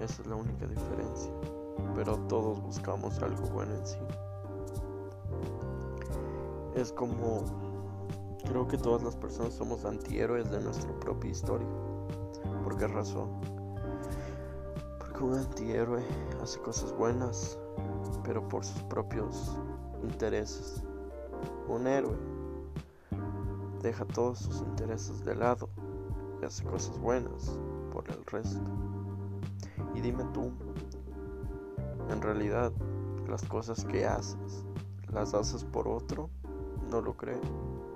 Esa 0.00 0.22
es 0.22 0.26
la 0.26 0.36
única 0.36 0.66
diferencia, 0.66 1.32
pero 1.94 2.16
todos 2.28 2.60
buscamos 2.60 3.22
algo 3.22 3.46
bueno 3.48 3.74
en 3.74 3.86
sí. 3.86 3.98
Es 6.74 6.92
como, 6.92 7.44
creo 8.44 8.66
que 8.66 8.76
todas 8.76 9.02
las 9.02 9.16
personas 9.16 9.54
somos 9.54 9.84
antihéroes 9.84 10.50
de 10.50 10.60
nuestra 10.60 10.92
propia 11.00 11.30
historia. 11.30 11.68
¿Por 12.64 12.76
qué 12.76 12.86
razón? 12.86 13.30
un 15.24 15.34
antihéroe 15.34 16.04
hace 16.42 16.60
cosas 16.60 16.92
buenas, 16.92 17.58
pero 18.24 18.46
por 18.46 18.64
sus 18.64 18.82
propios 18.84 19.58
intereses. 20.02 20.82
Un 21.68 21.86
héroe 21.86 22.16
deja 23.82 24.04
todos 24.04 24.38
sus 24.38 24.60
intereses 24.60 25.24
de 25.24 25.34
lado 25.34 25.70
y 26.40 26.44
hace 26.44 26.64
cosas 26.64 26.98
buenas 26.98 27.58
por 27.90 28.04
el 28.10 28.24
resto. 28.26 28.60
Y 29.94 30.00
dime 30.00 30.24
tú, 30.32 30.50
en 32.10 32.20
realidad 32.20 32.72
las 33.28 33.44
cosas 33.44 33.84
que 33.84 34.06
haces, 34.06 34.64
¿las 35.12 35.34
haces 35.34 35.64
por 35.64 35.88
otro? 35.88 36.28
No 36.90 37.00
lo 37.00 37.16
creo. 37.16 37.40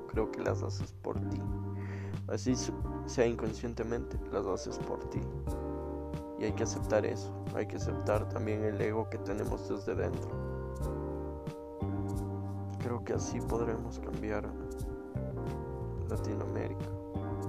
Creo 0.09 0.31
que 0.31 0.41
las 0.43 0.63
haces 0.63 0.93
por 0.93 1.21
ti. 1.29 1.41
Así 2.29 2.55
sea 3.07 3.27
inconscientemente, 3.27 4.19
las 4.33 4.47
haces 4.47 4.79
por 4.79 4.99
ti. 5.11 5.21
Y 6.39 6.45
hay 6.45 6.53
que 6.53 6.63
aceptar 6.63 7.05
eso, 7.05 7.33
hay 7.55 7.67
que 7.67 7.77
aceptar 7.77 8.29
también 8.29 8.63
el 8.63 8.81
ego 8.81 9.09
que 9.11 9.19
tenemos 9.19 9.69
desde 9.69 9.95
dentro. 9.95 10.31
Creo 12.81 13.05
que 13.05 13.15
así 13.15 13.41
podremos 13.41 13.99
cambiar 13.99 14.49
Latinoamérica, 16.09 16.87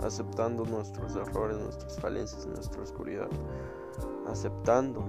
aceptando 0.03 0.65
nuestros 0.65 1.15
errores, 1.15 1.57
nuestras 1.59 1.99
falencias, 1.99 2.47
nuestra 2.47 2.81
oscuridad, 2.81 3.29
aceptando 4.29 5.03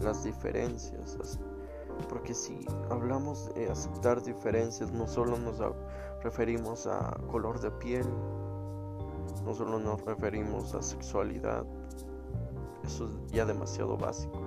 las 0.00 0.24
diferencias. 0.24 1.38
Porque 2.08 2.34
si 2.34 2.58
hablamos 2.90 3.52
de 3.54 3.70
aceptar 3.70 4.22
diferencias, 4.22 4.92
no 4.92 5.06
solo 5.06 5.38
nos 5.38 5.58
referimos 6.22 6.86
a 6.86 7.16
color 7.30 7.60
de 7.60 7.70
piel, 7.70 8.06
no 9.44 9.54
solo 9.54 9.78
nos 9.78 10.04
referimos 10.04 10.74
a 10.74 10.82
sexualidad, 10.82 11.64
eso 12.84 13.08
es 13.08 13.32
ya 13.32 13.44
demasiado 13.44 13.96
básico. 13.96 14.40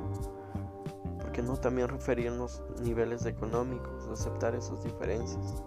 Porque 1.20 1.42
no 1.42 1.58
también 1.58 1.88
referirnos 1.88 2.62
niveles 2.82 3.26
económicos, 3.26 4.08
aceptar 4.08 4.56
esas 4.56 4.84
diferencias. 4.84 5.64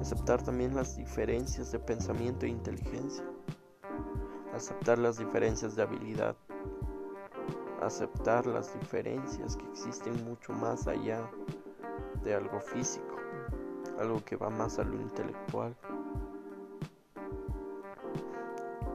Aceptar 0.00 0.42
también 0.42 0.74
las 0.74 0.96
diferencias 0.96 1.72
de 1.72 1.78
pensamiento 1.78 2.46
e 2.46 2.50
inteligencia. 2.50 3.24
Aceptar 4.56 4.96
las 4.98 5.18
diferencias 5.18 5.76
de 5.76 5.82
habilidad. 5.82 6.34
Aceptar 7.82 8.46
las 8.46 8.72
diferencias 8.72 9.54
que 9.54 9.66
existen 9.66 10.24
mucho 10.24 10.54
más 10.54 10.86
allá 10.86 11.30
de 12.24 12.34
algo 12.34 12.58
físico. 12.58 13.16
Algo 14.00 14.24
que 14.24 14.36
va 14.36 14.48
más 14.48 14.78
a 14.78 14.84
lo 14.84 14.98
intelectual. 14.98 15.76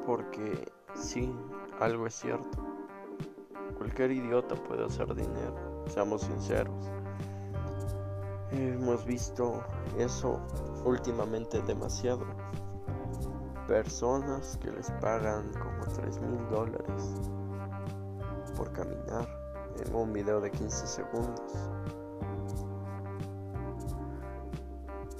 Porque 0.03 0.67
sí, 0.95 1.31
algo 1.79 2.07
es 2.07 2.15
cierto. 2.15 2.57
Cualquier 3.77 4.13
idiota 4.13 4.55
puede 4.55 4.83
hacer 4.83 5.13
dinero, 5.13 5.85
seamos 5.87 6.23
sinceros. 6.23 6.89
Hemos 8.49 9.05
visto 9.05 9.63
eso 9.99 10.41
últimamente 10.85 11.61
demasiado. 11.61 12.25
Personas 13.71 14.57
que 14.57 14.69
les 14.69 14.91
pagan 14.99 15.49
como 15.53 15.95
3 15.95 16.19
mil 16.19 16.45
dólares 16.49 17.15
por 18.57 18.69
caminar 18.73 19.25
en 19.79 19.95
un 19.95 20.11
video 20.11 20.41
de 20.41 20.51
15 20.51 20.87
segundos. 20.87 21.53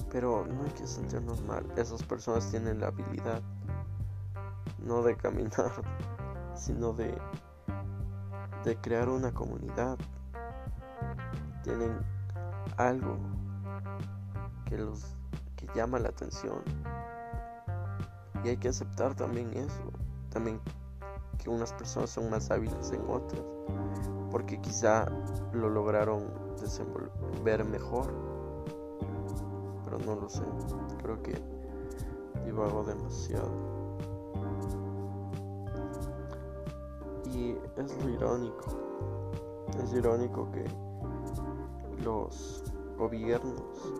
Pero 0.10 0.46
no 0.46 0.66
hay 0.66 0.72
que 0.72 0.86
sentirnos 0.86 1.42
mal. 1.44 1.66
Esas 1.78 2.04
personas 2.04 2.52
tienen 2.52 2.82
la 2.82 2.88
habilidad 2.88 3.42
no 4.80 5.02
de 5.02 5.16
caminar, 5.16 5.72
sino 6.56 6.92
de, 6.92 7.18
de 8.66 8.76
crear 8.82 9.08
una 9.08 9.34
comunidad. 9.34 9.98
Tienen 11.64 11.98
algo 12.76 13.18
que 14.66 14.78
los 14.78 15.16
que 15.56 15.68
llama 15.74 16.00
la 16.00 16.10
atención. 16.10 16.62
Y 18.44 18.50
hay 18.50 18.58
que 18.58 18.70
aceptar 18.70 19.16
también 19.16 19.52
eso. 19.56 19.92
También 20.30 20.60
que 21.38 21.50
unas 21.50 21.74
personas 21.74 22.10
son 22.10 22.30
más 22.30 22.50
hábiles 22.52 22.92
en 22.92 23.02
otras. 23.10 23.42
Porque 24.30 24.60
quizá 24.62 25.06
lo 25.54 25.70
lograron 25.70 26.24
desenvolver 26.60 27.66
mejor. 27.66 28.14
Pero 29.86 30.00
no 30.00 30.16
lo 30.16 30.30
sé. 30.30 30.44
Creo 31.02 31.22
que 31.22 31.34
divago 32.46 32.84
demasiado. 32.84 33.52
Y 37.26 37.56
es 37.78 38.04
lo 38.04 38.10
irónico. 38.10 38.66
Es 39.84 39.94
irónico 39.94 40.52
que 40.52 40.66
los 42.04 42.64
gobiernos 42.98 43.94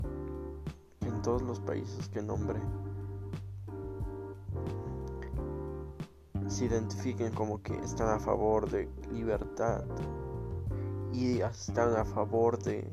en 1.02 1.22
todos 1.22 1.42
los 1.42 1.60
países 1.60 2.10
que 2.10 2.22
nombré 2.22 2.60
se 6.62 6.68
identifiquen 6.68 7.34
como 7.34 7.64
que 7.64 7.74
están 7.80 8.10
a 8.10 8.20
favor 8.20 8.70
de 8.70 8.88
libertad 9.12 9.84
y 11.12 11.42
están 11.42 11.96
a 11.96 12.06
favor 12.06 12.62
de, 12.62 12.88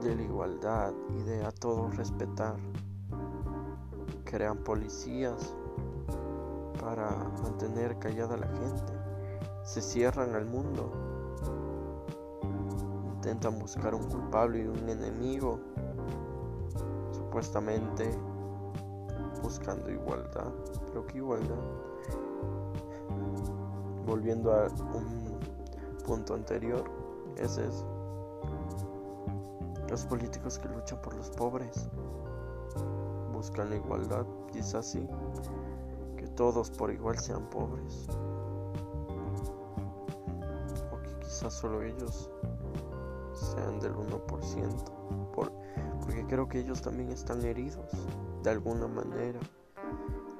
de 0.00 0.16
la 0.16 0.22
igualdad 0.22 0.94
y 1.14 1.22
de 1.24 1.44
a 1.44 1.50
todos 1.50 1.94
respetar. 1.94 2.56
Crean 4.24 4.56
policías 4.64 5.54
para 6.80 7.10
mantener 7.42 7.98
callada 7.98 8.36
a 8.36 8.38
la 8.38 8.48
gente. 8.48 8.94
Se 9.62 9.82
cierran 9.82 10.34
al 10.34 10.46
mundo. 10.46 10.90
Intentan 13.16 13.58
buscar 13.58 13.94
un 13.94 14.08
culpable 14.08 14.62
y 14.62 14.66
un 14.68 14.88
enemigo. 14.88 15.60
Supuestamente 17.12 18.10
buscando 19.42 19.90
igualdad. 19.90 20.52
Pero 20.86 21.06
¿qué 21.06 21.18
igualdad? 21.18 21.56
Volviendo 24.06 24.52
a 24.52 24.66
un 24.94 25.38
punto 26.04 26.34
anterior, 26.34 26.84
es 27.36 27.58
eso. 27.58 27.84
Los 29.88 30.04
políticos 30.06 30.58
que 30.58 30.68
luchan 30.68 31.00
por 31.00 31.14
los 31.14 31.30
pobres 31.30 31.88
buscan 33.32 33.70
la 33.70 33.76
igualdad, 33.76 34.26
quizás 34.52 34.86
sí, 34.86 35.06
que 36.16 36.26
todos 36.28 36.70
por 36.70 36.90
igual 36.90 37.18
sean 37.18 37.48
pobres. 37.50 38.08
O 40.90 41.02
que 41.02 41.18
quizás 41.20 41.52
solo 41.54 41.82
ellos 41.82 42.30
sean 43.34 43.78
del 43.80 43.94
1%, 43.94 45.30
por, 45.32 45.52
porque 46.00 46.26
creo 46.26 46.48
que 46.48 46.60
ellos 46.60 46.80
también 46.82 47.10
están 47.10 47.44
heridos 47.44 47.92
de 48.46 48.52
alguna 48.52 48.86
manera, 48.86 49.40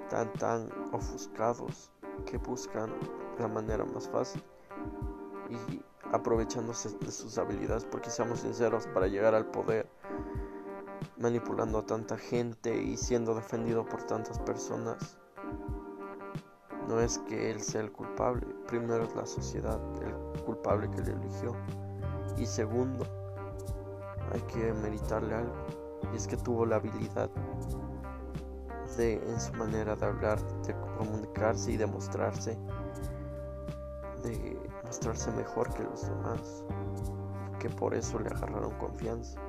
tan 0.09 0.33
tan 0.35 0.69
ofuscados 0.93 1.91
que 2.25 2.39
buscan 2.39 2.95
la 3.37 3.49
manera 3.49 3.85
más 3.85 4.09
fácil 4.09 4.41
y 5.51 5.83
aprovechándose 6.13 6.97
de 7.01 7.11
sus 7.11 7.37
habilidades, 7.37 7.85
porque 7.85 8.09
seamos 8.11 8.39
sinceros, 8.39 8.87
para 8.95 9.09
llegar 9.09 9.35
al 9.35 9.47
poder, 9.47 9.91
manipulando 11.19 11.79
a 11.79 11.87
tanta 11.87 12.17
gente 12.17 12.81
y 12.81 12.97
siendo 12.97 13.35
defendido 13.35 13.85
por 13.85 14.05
tantas 14.05 14.39
personas, 14.39 15.19
no 16.87 17.01
es 17.01 17.19
que 17.19 17.51
él 17.51 17.61
sea 17.61 17.81
el 17.81 17.91
culpable, 17.91 18.47
primero 18.69 19.03
es 19.03 19.17
la 19.17 19.27
sociedad 19.27 19.81
el 20.01 20.43
culpable 20.45 20.89
que 20.93 21.03
le 21.03 21.11
eligió, 21.11 21.57
y 22.37 22.47
segundo, 22.47 23.05
hay 24.33 24.41
que 24.43 24.73
meritarle 24.75 25.35
algo, 25.35 25.67
y 26.13 26.17
es 26.17 26.29
que 26.29 26.37
tuvo 26.37 26.65
la 26.65 26.77
habilidad 26.77 27.29
en 28.99 29.40
su 29.40 29.52
manera 29.55 29.97
de 29.97 30.07
hablar, 30.07 30.40
de 30.62 30.75
comunicarse 30.97 31.73
y 31.73 31.76
de 31.76 31.87
mostrarse, 31.87 32.57
de 34.23 34.59
mostrarse 34.85 35.31
mejor 35.33 35.73
que 35.75 35.83
los 35.83 36.09
demás, 36.09 36.64
que 37.59 37.69
por 37.69 37.95
eso 37.95 38.19
le 38.19 38.28
agarraron 38.28 38.73
confianza. 38.78 39.40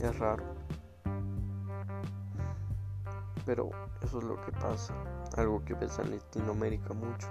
Es 0.00 0.18
raro, 0.18 0.44
pero 3.44 3.70
eso 4.02 4.18
es 4.18 4.24
lo 4.24 4.40
que 4.42 4.52
pasa, 4.52 4.94
algo 5.36 5.64
que 5.64 5.74
ves 5.74 5.98
en 5.98 6.10
Latinoamérica 6.10 6.92
mucho, 6.92 7.28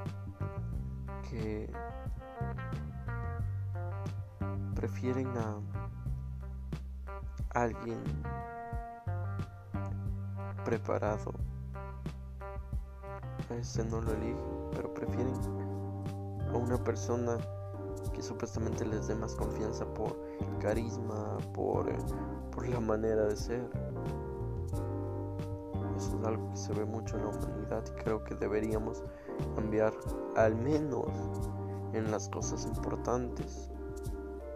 que 1.29 1.71
prefieren 4.75 5.29
a 5.37 5.59
alguien 7.51 8.03
preparado. 10.67 11.33
A 13.49 13.55
ese 13.55 13.85
no 13.85 14.01
lo 14.01 14.11
eligen, 14.11 14.35
pero 14.73 14.93
prefieren 14.93 15.33
a 16.53 16.57
una 16.57 16.77
persona 16.83 17.37
que 18.13 18.21
supuestamente 18.21 18.85
les 18.85 19.07
dé 19.07 19.15
más 19.15 19.33
confianza 19.33 19.85
por 19.93 20.13
carisma, 20.59 21.37
por, 21.53 21.89
eh, 21.89 21.95
por 22.51 22.67
la 22.67 22.81
manera 22.81 23.27
de 23.27 23.37
ser. 23.37 23.69
Eso 25.95 26.19
es 26.19 26.27
algo 26.27 26.49
que 26.49 26.57
se 26.57 26.73
ve 26.73 26.83
mucho 26.83 27.15
en 27.15 27.23
la 27.23 27.29
humanidad 27.29 27.83
y 27.87 28.03
creo 28.03 28.25
que 28.25 28.35
deberíamos 28.35 29.05
cambiar 29.55 29.93
al 30.35 30.53
menos 30.53 31.07
en 31.93 32.11
las 32.11 32.27
cosas 32.27 32.65
importantes. 32.65 33.71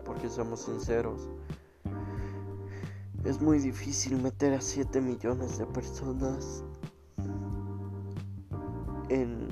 Porque 0.04 0.30
somos 0.30 0.60
sinceros, 0.60 1.30
es 3.24 3.40
muy 3.40 3.60
difícil 3.60 4.22
meter 4.22 4.54
a 4.54 4.62
7 4.62 5.00
millones 5.00 5.60
de 5.60 5.66
personas 5.68 6.64
en, 9.10 9.48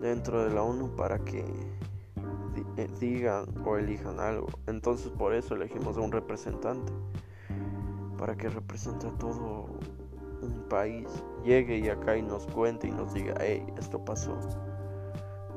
dentro 0.00 0.44
de 0.44 0.54
la 0.54 0.62
ONU 0.62 0.94
para 0.94 1.18
que 1.18 1.44
eh, 2.76 2.88
digan 3.00 3.46
o 3.64 3.76
elijan 3.76 4.20
algo. 4.20 4.46
Entonces 4.66 5.08
por 5.08 5.34
eso 5.34 5.54
elegimos 5.54 5.96
a 5.96 6.00
un 6.00 6.12
representante. 6.12 6.92
Para 8.18 8.34
que 8.36 8.48
represente 8.48 9.06
a 9.08 9.10
todo 9.18 9.66
un 10.42 10.66
país. 10.68 11.08
Llegue 11.44 11.78
y 11.78 11.88
acá 11.88 12.16
y 12.16 12.22
nos 12.22 12.46
cuente 12.46 12.88
y 12.88 12.92
nos 12.92 13.12
diga, 13.12 13.34
hey, 13.40 13.66
esto 13.78 14.02
pasó. 14.04 14.38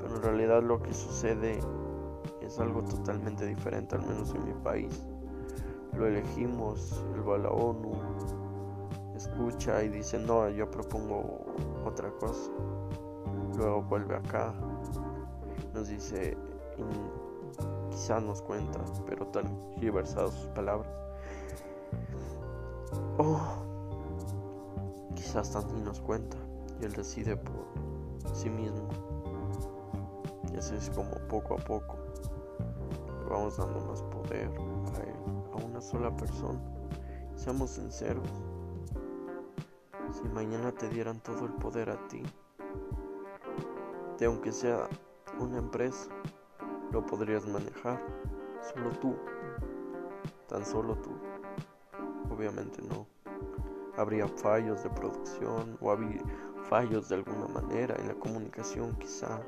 Pero 0.02 0.15
en 0.15 0.24
realidad 0.24 0.63
lo 0.63 0.82
que 0.82 0.94
sucede 0.94 1.60
es 2.42 2.60
algo 2.60 2.84
totalmente 2.84 3.46
diferente, 3.46 3.96
al 3.96 4.02
menos 4.02 4.34
en 4.34 4.46
mi 4.46 4.54
país 4.63 5.09
lo 5.93 6.08
elegimos, 6.08 7.04
él 7.13 7.28
va 7.28 7.38
escucha 9.15 9.84
y 9.84 9.89
dice, 9.89 10.17
no, 10.17 10.49
yo 10.49 10.69
propongo 10.69 11.45
otra 11.86 12.10
cosa. 12.19 12.52
Luego 13.58 13.82
vuelve 13.84 14.15
acá, 14.15 14.54
nos 15.73 15.89
dice, 15.89 16.38
quizá 17.91 18.19
nos 18.19 18.41
cuenta, 18.41 18.80
pero 19.06 19.28
tan 19.28 19.75
diversas 19.80 20.34
sus 20.34 20.47
palabras. 20.49 20.91
O 23.17 23.38
quizás 25.15 25.54
ni 25.73 25.82
nos 25.82 25.99
cuenta 25.99 26.38
y 26.80 26.86
él 26.86 26.93
decide 26.93 27.36
por 27.36 27.65
sí 28.34 28.49
mismo. 28.49 28.88
Y 30.54 30.58
así 30.58 30.75
es 30.75 30.89
como 30.91 31.12
poco 31.28 31.56
a 31.56 31.58
poco 31.58 31.97
vamos 33.30 33.58
dando 33.58 33.80
más 33.82 34.02
poder 34.04 34.47
a 34.47 35.04
él 35.04 35.38
una 35.80 35.88
sola 35.88 36.15
persona. 36.15 36.60
Seamos 37.36 37.70
sinceros. 37.70 38.28
Si 40.12 40.28
mañana 40.28 40.74
te 40.74 40.89
dieran 40.89 41.22
todo 41.22 41.46
el 41.46 41.54
poder 41.54 41.89
a 41.89 42.08
ti, 42.10 42.22
de 44.18 44.26
aunque 44.26 44.52
sea 44.52 44.89
una 45.39 45.58
empresa, 45.58 46.10
lo 46.92 47.06
podrías 47.06 47.48
manejar. 47.48 48.02
Solo 48.74 48.89
tú. 49.00 49.15
Tan 50.50 50.65
solo 50.65 50.98
tú. 50.98 51.12
Obviamente 52.30 52.82
no. 52.82 53.08
Habría 53.96 54.28
fallos 54.28 54.84
de 54.84 54.89
producción 54.89 55.78
o 55.80 55.92
habría 55.92 56.22
fallos 56.63 57.08
de 57.08 57.15
alguna 57.15 57.48
manera 57.48 57.96
en 58.00 58.10
la 58.10 58.15
comunicación 58.15 58.98
quizá. 58.98 59.39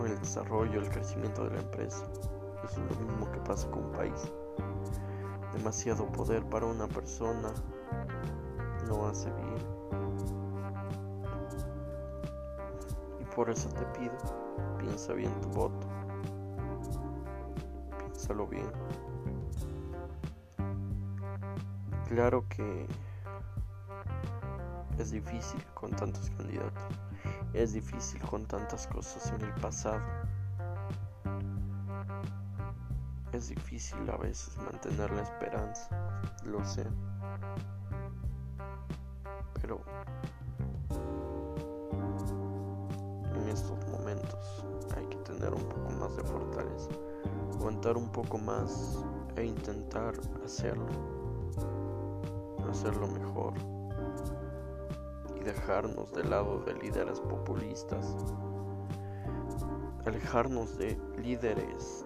O 0.00 0.04
en 0.04 0.12
el 0.12 0.18
desarrollo, 0.18 0.80
el 0.80 0.90
crecimiento 0.90 1.44
de 1.44 1.50
la 1.50 1.60
empresa 1.60 2.04
es 2.64 2.76
lo 2.78 3.06
mismo 3.06 3.30
que 3.30 3.40
pasa 3.40 3.70
con 3.70 3.84
un 3.84 3.92
país. 3.92 4.32
Demasiado 5.52 6.06
poder 6.12 6.44
para 6.44 6.66
una 6.66 6.86
persona 6.86 7.52
no 8.86 9.06
hace 9.06 9.30
bien. 9.32 9.58
Y 13.20 13.24
por 13.34 13.50
eso 13.50 13.68
te 13.70 13.84
pido, 13.98 14.16
piensa 14.78 15.12
bien 15.12 15.32
tu 15.40 15.48
voto. 15.50 15.86
Piénsalo 17.98 18.46
bien. 18.46 18.70
Claro 22.08 22.44
que 22.48 22.86
es 24.98 25.10
difícil 25.10 25.64
con 25.74 25.90
tantos 25.90 26.30
candidatos. 26.30 26.82
Es 27.52 27.72
difícil 27.72 28.20
con 28.22 28.46
tantas 28.46 28.86
cosas 28.86 29.32
en 29.32 29.42
el 29.42 29.54
pasado. 29.54 30.02
Es 33.38 33.50
difícil 33.50 33.98
a 34.10 34.16
veces 34.16 34.58
mantener 34.58 35.12
la 35.12 35.22
esperanza, 35.22 35.88
lo 36.44 36.64
sé. 36.64 36.84
Pero 39.62 39.80
en 43.36 43.48
estos 43.48 43.78
momentos 43.90 44.64
hay 44.96 45.06
que 45.06 45.18
tener 45.18 45.54
un 45.54 45.62
poco 45.68 45.88
más 46.00 46.16
de 46.16 46.24
fortaleza, 46.24 46.90
aguantar 47.54 47.96
un 47.96 48.10
poco 48.10 48.38
más 48.38 49.04
e 49.36 49.44
intentar 49.44 50.14
hacerlo, 50.44 50.88
hacerlo 52.68 53.06
mejor 53.06 53.54
y 55.36 55.44
dejarnos 55.44 56.12
del 56.12 56.30
lado 56.30 56.58
de 56.64 56.74
líderes 56.74 57.20
populistas, 57.20 58.16
alejarnos 60.04 60.76
de 60.76 61.00
líderes 61.22 62.04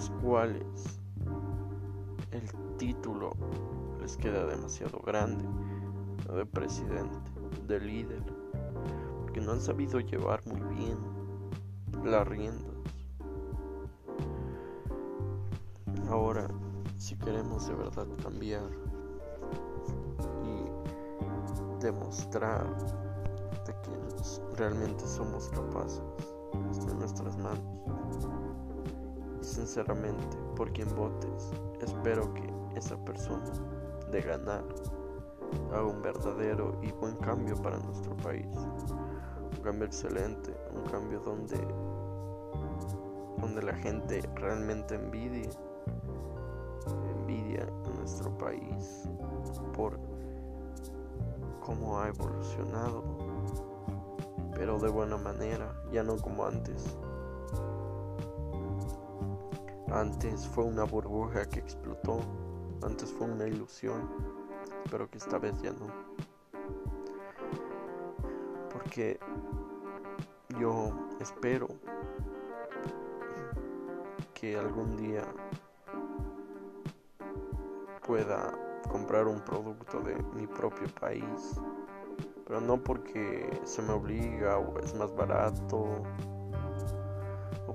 los 0.00 0.10
cuales 0.22 0.98
el 2.30 2.76
título 2.78 3.32
les 4.00 4.16
queda 4.16 4.46
demasiado 4.46 4.98
grande 5.00 5.44
de 6.34 6.46
presidente, 6.46 7.18
de 7.66 7.80
líder, 7.80 8.22
porque 9.20 9.42
no 9.42 9.52
han 9.52 9.60
sabido 9.60 10.00
llevar 10.00 10.40
muy 10.46 10.62
bien 10.74 10.96
las 12.02 12.26
riendas. 12.26 12.76
Ahora, 16.08 16.48
si 16.96 17.14
queremos 17.16 17.68
de 17.68 17.74
verdad 17.74 18.06
cambiar 18.22 18.70
y 20.42 21.84
demostrar 21.84 22.64
de 23.66 23.74
que 23.82 24.56
realmente 24.56 25.06
somos 25.06 25.50
capaces, 25.50 26.02
está 26.70 26.90
en 26.90 27.00
nuestras 27.00 27.36
manos. 27.36 28.39
Sinceramente, 29.60 30.38
por 30.56 30.72
quien 30.72 30.88
votes, 30.96 31.52
espero 31.82 32.32
que 32.32 32.50
esa 32.78 32.96
persona 33.04 33.44
de 34.10 34.22
ganar 34.22 34.64
haga 35.70 35.84
un 35.84 36.00
verdadero 36.00 36.78
y 36.80 36.90
buen 36.92 37.14
cambio 37.16 37.54
para 37.60 37.76
nuestro 37.76 38.16
país. 38.16 38.46
Un 38.56 39.62
cambio 39.62 39.84
excelente, 39.84 40.56
un 40.74 40.90
cambio 40.90 41.20
donde, 41.20 41.58
donde 43.38 43.62
la 43.62 43.74
gente 43.74 44.22
realmente 44.36 44.94
envidie, 44.94 45.50
envidia 47.18 47.64
a 47.64 47.98
nuestro 47.98 48.30
país 48.38 49.10
por 49.76 50.00
cómo 51.60 52.00
ha 52.00 52.08
evolucionado, 52.08 53.04
pero 54.54 54.78
de 54.78 54.88
buena 54.88 55.18
manera, 55.18 55.70
ya 55.92 56.02
no 56.02 56.16
como 56.16 56.46
antes. 56.46 56.96
Antes 59.92 60.46
fue 60.46 60.64
una 60.64 60.84
burbuja 60.84 61.48
que 61.48 61.58
explotó, 61.58 62.20
antes 62.82 63.12
fue 63.12 63.26
una 63.26 63.48
ilusión, 63.48 64.08
pero 64.88 65.10
que 65.10 65.18
esta 65.18 65.38
vez 65.38 65.60
ya 65.60 65.72
no. 65.72 65.88
Porque 68.72 69.18
yo 70.60 70.92
espero 71.18 71.66
que 74.32 74.56
algún 74.56 74.96
día 74.96 75.24
pueda 78.06 78.52
comprar 78.90 79.26
un 79.26 79.40
producto 79.40 80.00
de 80.00 80.14
mi 80.34 80.46
propio 80.46 80.86
país, 81.00 81.60
pero 82.46 82.60
no 82.60 82.82
porque 82.82 83.60
se 83.64 83.82
me 83.82 83.92
obliga 83.92 84.58
o 84.58 84.78
es 84.78 84.94
más 84.94 85.12
barato 85.16 86.04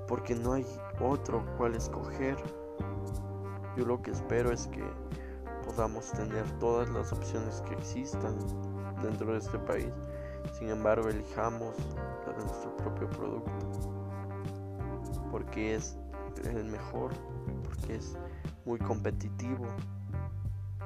porque 0.06 0.34
no 0.34 0.52
hay 0.52 0.66
otro 1.00 1.44
cual 1.56 1.74
escoger. 1.74 2.36
Yo 3.76 3.84
lo 3.84 4.00
que 4.00 4.10
espero 4.10 4.52
es 4.52 4.66
que 4.68 4.84
podamos 5.64 6.10
tener 6.12 6.50
todas 6.58 6.88
las 6.90 7.12
opciones 7.12 7.62
que 7.62 7.74
existan 7.74 8.36
dentro 9.02 9.32
de 9.32 9.38
este 9.38 9.58
país. 9.58 9.92
Sin 10.52 10.70
embargo, 10.70 11.08
elijamos 11.08 11.74
la 12.26 12.32
de 12.32 12.44
nuestro 12.44 12.76
propio 12.76 13.08
producto. 13.10 13.52
Porque 15.30 15.74
es 15.74 15.98
el 16.44 16.64
mejor, 16.64 17.12
porque 17.64 17.96
es 17.96 18.16
muy 18.64 18.78
competitivo. 18.78 19.66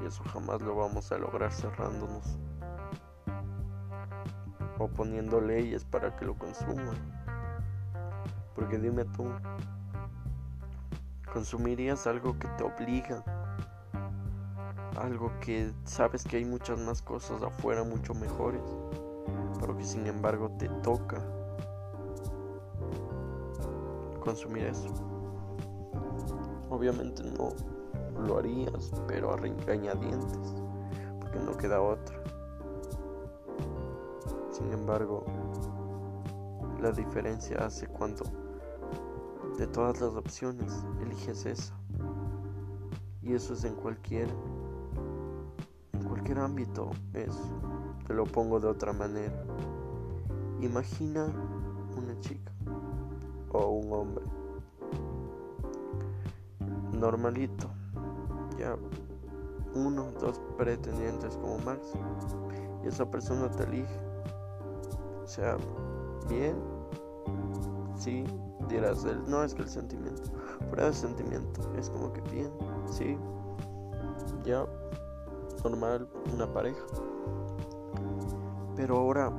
Y 0.00 0.06
eso 0.06 0.24
jamás 0.33 0.62
lo 0.62 0.74
vamos 0.74 1.12
a 1.12 1.18
lograr 1.18 1.52
cerrándonos 1.52 2.38
o 4.78 4.88
poniendo 4.88 5.42
leyes 5.42 5.85
para 5.85 6.16
que 6.16 6.24
lo 6.24 6.35
consuman. 6.37 7.19
Porque 8.61 8.79
dime 8.79 9.07
tú, 9.07 9.25
¿Consumirías 11.33 12.09
algo 12.09 12.37
que 12.40 12.49
te 12.49 12.64
obliga? 12.64 13.23
Algo 14.96 15.31
que 15.40 15.73
sabes 15.85 16.25
que 16.25 16.38
hay 16.38 16.44
muchas 16.44 16.81
más 16.81 17.03
cosas 17.03 17.40
afuera 17.40 17.85
mucho 17.85 18.14
mejores, 18.14 18.62
pero 19.61 19.77
que 19.77 19.85
sin 19.85 20.09
embargo 20.09 20.51
te 20.59 20.68
toca 20.83 21.25
consumir 24.18 24.64
eso. 24.64 24.88
Obviamente 26.68 27.23
no 27.23 27.55
lo 28.27 28.38
harías, 28.38 28.92
pero 29.07 29.33
a 29.33 29.37
regañadientes, 29.37 30.55
porque 31.20 31.38
no 31.38 31.57
queda 31.57 31.81
otra. 31.81 32.20
Sin 34.51 34.73
embargo, 34.73 35.25
la 36.83 36.90
diferencia 36.90 37.59
hace 37.64 37.87
cuando 37.87 38.39
de 39.61 39.66
todas 39.66 40.01
las 40.01 40.16
opciones, 40.16 40.87
eliges 41.03 41.44
esa. 41.44 41.75
Y 43.20 43.35
eso 43.35 43.53
es 43.53 43.62
en 43.64 43.75
cualquier, 43.75 44.27
en 45.92 46.03
cualquier 46.03 46.38
ámbito. 46.38 46.92
Es, 47.12 47.37
te 48.07 48.14
lo 48.14 48.25
pongo 48.25 48.59
de 48.59 48.68
otra 48.68 48.94
manera. 48.94 49.44
Imagina 50.62 51.27
una 51.94 52.18
chica 52.20 52.51
o 53.53 53.66
un 53.66 53.92
hombre 53.92 54.25
normalito, 56.99 57.68
ya 58.59 58.77
uno, 59.75 60.11
dos 60.20 60.40
pretendientes 60.57 61.37
como 61.37 61.59
máximo, 61.59 62.05
y 62.83 62.88
esa 62.88 63.11
persona 63.11 63.51
te 63.51 63.64
elige. 63.64 64.01
O 65.23 65.27
sea, 65.27 65.59
bien, 66.31 66.57
sí, 67.94 68.25
no 69.26 69.42
es 69.42 69.54
que 69.54 69.62
el 69.62 69.68
sentimiento, 69.68 70.30
fuera 70.68 70.87
de 70.87 70.92
sentimiento, 70.92 71.61
es 71.76 71.90
como 71.90 72.12
que 72.12 72.20
bien, 72.22 72.50
sí, 72.90 73.18
ya, 74.44 74.66
normal, 75.64 76.09
una 76.33 76.52
pareja. 76.52 76.85
Pero 78.76 78.98
ahora 78.98 79.33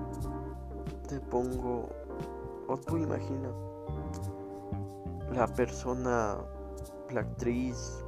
te 1.07 1.19
pongo, 1.19 1.89
o 2.67 2.77
tú 2.77 2.97
imagina, 2.97 3.49
la 5.33 5.47
persona, 5.47 6.37
la 7.11 7.21
actriz 7.21 8.03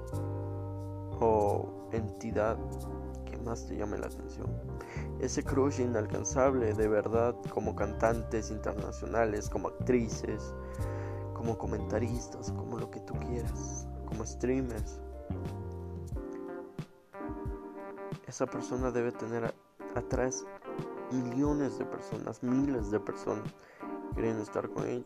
o 1.20 1.88
entidad 1.92 2.58
que 3.26 3.38
más 3.38 3.66
te 3.66 3.78
llame 3.78 3.98
la 3.98 4.08
atención. 4.08 4.48
Ese 5.20 5.44
crush 5.44 5.80
inalcanzable 5.80 6.74
de 6.74 6.88
verdad 6.88 7.36
como 7.54 7.76
cantantes 7.76 8.52
internacionales, 8.52 9.50
como 9.50 9.70
actrices, 9.70 10.54
como 11.44 11.58
comentaristas, 11.58 12.54
como 12.54 12.78
lo 12.78 12.90
que 12.90 13.02
tú 13.02 13.14
quieras, 13.16 13.86
como 14.06 14.26
streamers. 14.26 15.02
Esa 18.26 18.46
persona 18.46 18.92
debe 18.92 19.12
tener 19.12 19.54
atrás 19.94 20.46
millones 21.12 21.78
de 21.78 21.84
personas, 21.84 22.42
miles 22.44 22.92
de 22.92 23.00
personas 23.02 23.44
que 23.44 24.22
quieren 24.22 24.40
estar 24.40 24.70
con 24.70 24.88
ella. 24.88 25.04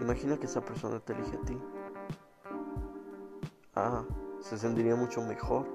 Imagina 0.00 0.36
que 0.38 0.46
esa 0.46 0.60
persona 0.60 0.98
te 0.98 1.12
elige 1.12 1.36
a 1.36 1.40
ti. 1.42 1.58
Ah, 3.76 4.04
se 4.40 4.58
sentiría 4.58 4.96
mucho 4.96 5.22
mejor. 5.22 5.68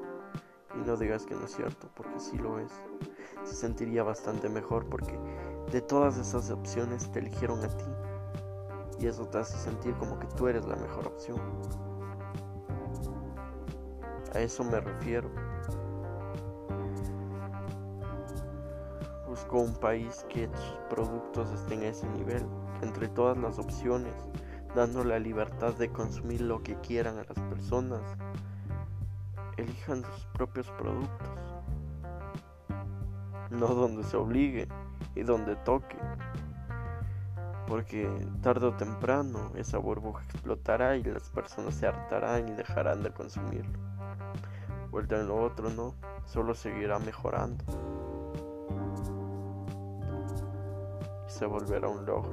Y 0.76 0.86
no 0.86 0.98
digas 0.98 1.26
que 1.26 1.36
no 1.36 1.46
es 1.46 1.56
cierto, 1.56 1.90
porque 1.96 2.20
sí 2.20 2.38
lo 2.38 2.60
es. 2.60 2.72
Se 3.44 3.56
sentiría 3.56 4.04
bastante 4.04 4.50
mejor 4.50 4.88
porque 4.88 5.18
de 5.72 5.80
todas 5.80 6.18
esas 6.18 6.52
opciones 6.52 7.10
te 7.14 7.20
eligieron 7.20 7.64
a 7.64 7.70
ti 7.70 7.86
y 9.00 9.08
eso 9.08 9.26
te 9.28 9.38
hace 9.40 9.58
sentir 9.58 9.94
como 9.96 10.20
que 10.20 10.28
tú 10.36 10.48
eres 10.48 10.66
la 10.66 10.76
mejor 10.76 11.08
opción. 11.08 11.40
A 14.34 14.40
eso 14.40 14.64
me 14.64 14.80
refiero. 14.80 15.30
Busco 19.28 19.60
un 19.60 19.74
país 19.76 20.26
que 20.30 20.48
sus 20.48 20.80
productos 20.90 21.52
estén 21.52 21.82
a 21.84 21.88
ese 21.88 22.08
nivel, 22.10 22.46
entre 22.82 23.08
todas 23.08 23.38
las 23.38 23.58
opciones, 23.58 24.14
dando 24.76 25.04
la 25.04 25.18
libertad 25.18 25.74
de 25.76 25.92
consumir 25.92 26.42
lo 26.42 26.62
que 26.62 26.76
quieran 26.82 27.18
a 27.18 27.24
las 27.24 27.40
personas, 27.50 28.02
elijan 29.58 30.04
sus 30.04 30.26
propios 30.34 30.70
productos, 30.72 31.30
no 33.50 33.68
donde 33.68 34.04
se 34.04 34.18
obligue 34.18 34.68
y 35.16 35.24
donde 35.24 35.56
toque 35.58 35.98
porque 37.70 38.10
tarde 38.42 38.66
o 38.66 38.74
temprano 38.74 39.52
esa 39.56 39.78
burbuja 39.78 40.24
explotará 40.24 40.98
y 40.98 41.04
las 41.04 41.30
personas 41.30 41.76
se 41.76 41.86
hartarán 41.86 42.50
y 42.50 42.54
dejarán 42.54 43.04
de 43.04 43.12
consumirlo. 43.12 43.78
Vuelta 44.90 45.20
en 45.20 45.28
lo 45.28 45.40
otro, 45.44 45.70
no, 45.70 45.94
solo 46.26 46.56
seguirá 46.56 46.98
mejorando 46.98 47.64
y 51.28 51.32
se 51.32 51.46
volverá 51.46 51.88
un 51.88 52.06
logro. 52.08 52.32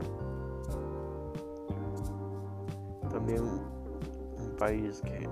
También 3.10 3.42
un 3.42 4.56
país 4.58 5.02
que, 5.02 5.28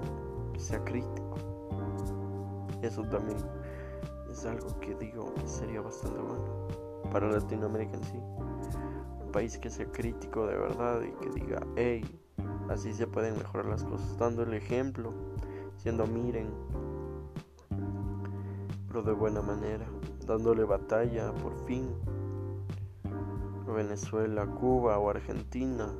sea 0.59 0.85
crítico. 0.85 1.35
Eso 2.83 3.03
también 3.05 3.38
es 4.31 4.45
algo 4.45 4.79
que 4.81 4.95
digo 4.97 5.33
que 5.35 5.49
sería 5.49 5.81
bastante 5.81 6.21
bueno 6.21 6.69
para 7.11 7.31
Latinoamérica 7.31 7.97
en 7.97 8.05
sí 8.05 8.21
país 9.35 9.59
que 9.59 9.68
sea 9.68 9.90
crítico 9.90 10.47
de 10.47 10.57
verdad 10.57 11.03
y 11.03 11.11
que 11.14 11.29
diga, 11.40 11.61
hey, 11.75 12.05
así 12.68 12.92
se 12.92 13.09
pueden 13.09 13.37
mejorar 13.37 13.66
las 13.66 13.83
cosas, 13.83 14.16
dando 14.16 14.44
el 14.44 14.55
ejemplo, 14.55 15.12
siendo 15.77 16.07
miren. 16.07 16.49
pero 18.87 19.03
de 19.03 19.12
buena 19.12 19.42
manera, 19.42 19.87
dándole 20.25 20.62
batalla 20.62 21.33
por 21.42 21.53
fin 21.66 21.88
Venezuela, 23.66 24.47
Cuba 24.47 25.01
o 25.01 25.11
Argentina 25.11 25.92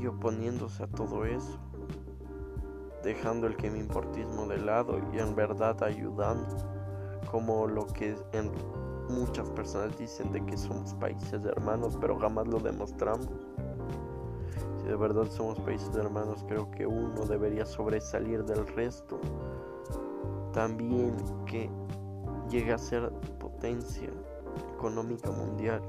y 0.00 0.06
oponiéndose 0.06 0.84
a 0.84 0.86
todo 0.86 1.24
eso, 1.24 1.58
dejando 3.02 3.48
el 3.48 3.56
que 3.56 3.72
me 3.72 3.80
importismo 3.80 4.46
de 4.46 4.58
lado 4.58 5.00
y 5.12 5.18
en 5.18 5.34
verdad 5.34 5.82
ayudando, 5.82 6.56
como 7.28 7.66
lo 7.66 7.88
que 7.88 8.14
en 8.32 8.52
muchas 9.08 9.48
personas 9.50 9.96
dicen 9.98 10.32
de 10.32 10.44
que 10.44 10.56
somos 10.56 10.94
países 10.94 11.44
hermanos, 11.44 11.96
pero 12.00 12.18
jamás 12.18 12.46
lo 12.48 12.58
demostramos. 12.58 13.28
Si 14.80 14.86
de 14.86 14.96
verdad 14.96 15.26
somos 15.30 15.58
países 15.60 15.94
hermanos, 15.94 16.44
creo 16.48 16.70
que 16.70 16.86
uno 16.86 17.24
debería 17.26 17.64
sobresalir 17.64 18.44
del 18.44 18.66
resto. 18.66 19.18
También 20.52 21.16
que 21.46 21.70
llegue 22.50 22.72
a 22.72 22.78
ser 22.78 23.10
potencia 23.38 24.10
económica 24.74 25.30
mundial, 25.30 25.82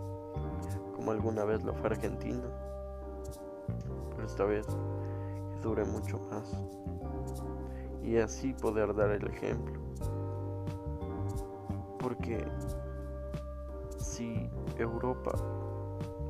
como 0.96 1.12
alguna 1.12 1.44
vez 1.44 1.64
lo 1.64 1.74
fue 1.74 1.88
Argentina. 1.88 2.44
Pero 4.16 4.28
esta 4.28 4.46
vez 4.46 4.66
que 4.66 5.60
dure 5.62 5.86
mucho 5.86 6.20
más. 6.32 6.52
Y 8.04 8.18
así 8.18 8.54
poder 8.54 8.96
dar 8.96 9.10
el 9.12 9.28
ejemplo. 9.28 9.80
Porque 12.00 12.46
si 14.16 14.50
Europa 14.78 15.34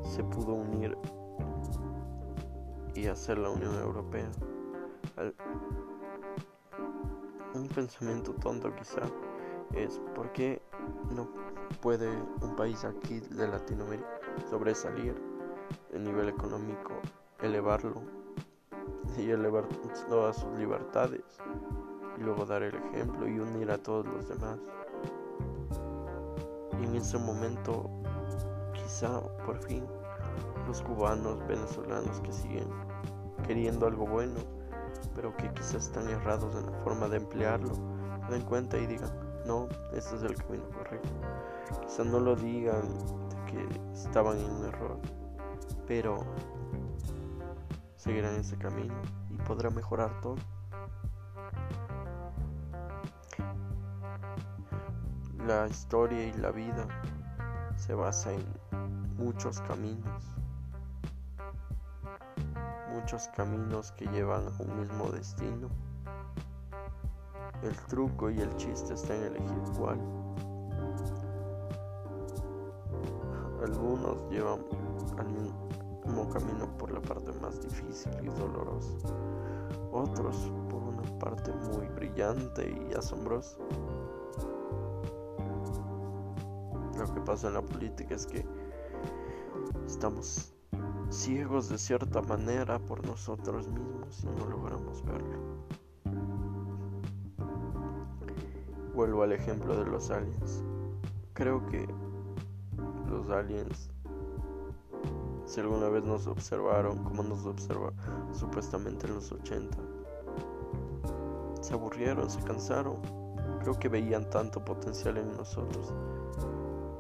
se 0.04 0.24
pudo 0.24 0.54
unir 0.54 0.98
y 2.96 3.06
hacer 3.06 3.38
la 3.38 3.52
Unión 3.52 3.76
Europea, 3.76 4.28
un 7.54 7.68
pensamiento 7.68 8.34
tonto 8.34 8.74
quizá 8.74 9.02
es 9.76 10.02
por 10.16 10.32
qué 10.32 10.64
no 11.12 11.30
puede 11.80 12.10
un 12.42 12.56
país 12.56 12.84
aquí 12.86 13.20
de 13.20 13.48
Latinoamérica 13.48 14.20
sobresalir 14.50 15.14
de 15.92 16.00
nivel 16.00 16.30
económico, 16.30 16.94
elevarlo 17.40 18.02
y 19.16 19.30
elevar 19.30 19.68
todas 20.10 20.38
sus 20.38 20.58
libertades 20.58 21.22
y 22.18 22.24
luego 22.24 22.48
dar 22.48 22.64
el 22.64 22.74
ejemplo 22.74 23.28
y 23.28 23.40
unir 23.40 23.70
a 23.70 23.78
todos 23.78 24.08
los 24.08 24.28
demás. 24.28 24.58
Y 26.80 26.86
en 26.86 26.96
ese 26.96 27.18
momento, 27.18 27.90
quizá 28.74 29.22
por 29.46 29.58
fin, 29.64 29.86
los 30.68 30.82
cubanos, 30.82 31.46
venezolanos 31.48 32.20
que 32.22 32.32
siguen 32.32 32.68
queriendo 33.46 33.86
algo 33.88 34.06
bueno, 34.08 34.40
pero 35.14 35.36
que 35.38 35.52
quizás 35.54 35.76
están 35.76 36.10
errados 36.10 36.56
en 36.56 36.66
la 36.66 36.78
forma 36.80 37.08
de 37.08 37.18
emplearlo, 37.18 37.74
se 38.26 38.34
den 38.34 38.42
cuenta 38.44 38.78
y 38.78 38.88
digan, 38.88 39.12
no, 39.46 39.68
este 39.94 40.16
es 40.16 40.24
el 40.24 40.36
camino 40.36 40.66
correcto. 40.70 41.10
Quizá 41.84 42.04
no 42.04 42.20
lo 42.20 42.36
digan 42.36 42.84
de 43.30 43.52
que 43.52 43.68
estaban 43.94 44.40
en 44.40 44.52
un 44.52 44.66
error, 44.66 45.00
pero 45.88 46.18
seguirán 47.96 48.36
ese 48.36 48.58
camino 48.58 48.94
y 49.30 49.38
podrá 49.38 49.70
mejorar 49.70 50.20
todo. 50.22 50.36
La 55.46 55.68
historia 55.68 56.26
y 56.26 56.34
la 56.34 56.50
vida 56.50 56.88
se 57.78 57.94
basa 57.94 58.34
en 58.34 58.44
muchos 59.16 59.62
caminos, 59.62 60.24
muchos 62.92 63.28
caminos 63.28 63.92
que 63.92 64.08
llevan 64.08 64.48
a 64.48 64.64
un 64.64 64.80
mismo 64.80 65.12
destino. 65.12 65.70
El 67.62 67.76
truco 67.88 68.32
y 68.32 68.40
el 68.40 68.56
chiste 68.56 68.96
está 68.96 69.16
en 69.16 69.24
elegir 69.36 69.62
cuál. 69.78 70.00
Algunos 73.64 74.28
llevan 74.32 74.66
al 75.20 75.28
mismo 75.28 76.28
camino 76.30 76.76
por 76.80 76.90
la 76.90 77.02
parte 77.02 77.32
más 77.34 77.62
difícil 77.62 78.12
y 78.24 78.30
dolorosa, 78.40 79.14
otros 79.92 80.52
por 80.72 80.82
una 80.82 81.20
parte 81.20 81.54
muy 81.54 81.86
brillante 81.90 82.88
y 82.90 82.96
asombrosa. 82.96 83.58
Lo 86.98 87.14
que 87.14 87.20
pasa 87.22 87.48
en 87.48 87.56
la 87.56 87.62
política 87.62 88.16
es 88.16 88.26
que 88.26 88.46
estamos 89.86 90.54
ciegos 91.10 91.70
de 91.70 91.78
cierta 91.78 92.22
manera 92.22 92.80
por 92.80 93.06
nosotros 93.06 93.68
mismos 93.68 94.24
y 94.24 94.28
no 94.28 94.46
logramos 94.48 95.04
verlo. 95.04 95.66
Vuelvo 98.94 99.24
al 99.24 99.34
ejemplo 99.34 99.78
de 99.78 99.86
los 99.86 100.10
aliens. 100.10 100.64
Creo 101.34 101.66
que 101.66 101.86
los 103.10 103.30
aliens, 103.30 103.90
si 105.46 105.60
alguna 105.60 105.90
vez 105.90 106.06
nos 106.06 106.28
observaron 106.28 107.04
como 107.04 107.24
nos 107.24 107.46
observa 107.46 107.92
supuestamente 108.32 109.06
en 109.08 109.16
los 109.16 109.34
80, 109.34 109.78
se 111.60 111.74
aburrieron, 111.74 112.30
se 112.30 112.42
cansaron. 112.42 113.02
Creo 113.60 113.78
que 113.78 113.90
veían 113.90 114.30
tanto 114.30 114.64
potencial 114.64 115.18
en 115.18 115.36
nosotros 115.36 115.94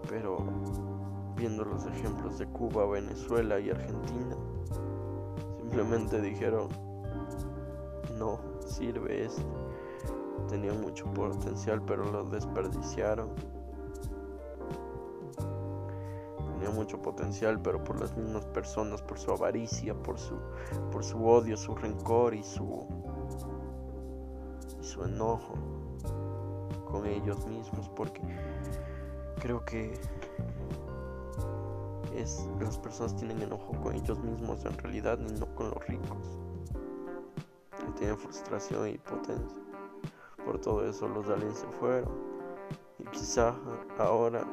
pero 0.09 0.37
viendo 1.35 1.65
los 1.65 1.85
ejemplos 1.85 2.39
de 2.39 2.47
Cuba, 2.47 2.85
Venezuela 2.87 3.59
y 3.59 3.69
Argentina, 3.69 4.35
simplemente 5.59 6.21
dijeron, 6.21 6.69
no 8.17 8.39
sirve 8.65 9.25
esto. 9.25 9.43
Tenían 10.49 10.81
mucho 10.81 11.05
potencial, 11.13 11.81
pero 11.85 12.09
lo 12.11 12.23
desperdiciaron. 12.25 13.29
Tenían 16.53 16.75
mucho 16.75 17.01
potencial, 17.01 17.59
pero 17.61 17.83
por 17.83 17.99
las 17.99 18.15
mismas 18.15 18.45
personas, 18.45 19.01
por 19.01 19.19
su 19.19 19.31
avaricia, 19.31 19.93
por 19.93 20.17
su, 20.17 20.35
por 20.91 21.03
su 21.03 21.25
odio, 21.25 21.57
su 21.57 21.75
rencor 21.75 22.33
y 22.33 22.43
su, 22.43 22.85
y 24.79 24.83
su 24.83 25.03
enojo 25.03 25.55
con 26.85 27.05
ellos 27.05 27.45
mismos, 27.47 27.89
porque 27.89 28.21
creo 29.45 29.63
que 29.63 29.93
es 32.15 32.49
las 32.59 32.79
personas 32.79 33.15
tienen 33.15 33.43
enojo 33.43 33.79
con 33.79 33.93
ellos 33.93 34.17
mismos 34.23 34.65
en 34.65 34.75
realidad 34.79 35.19
y 35.19 35.33
no 35.33 35.45
con 35.53 35.69
los 35.69 35.87
ricos. 35.87 36.39
Que 37.77 37.91
tienen 37.95 38.17
frustración 38.17 38.89
y 38.89 38.97
potencia. 38.97 39.59
Por 40.43 40.59
todo 40.59 40.83
eso 40.89 41.07
los 41.07 41.29
aliens 41.29 41.59
se 41.59 41.67
fueron. 41.67 42.11
Y 42.97 43.03
quizá 43.09 43.53
ahora 43.99 44.43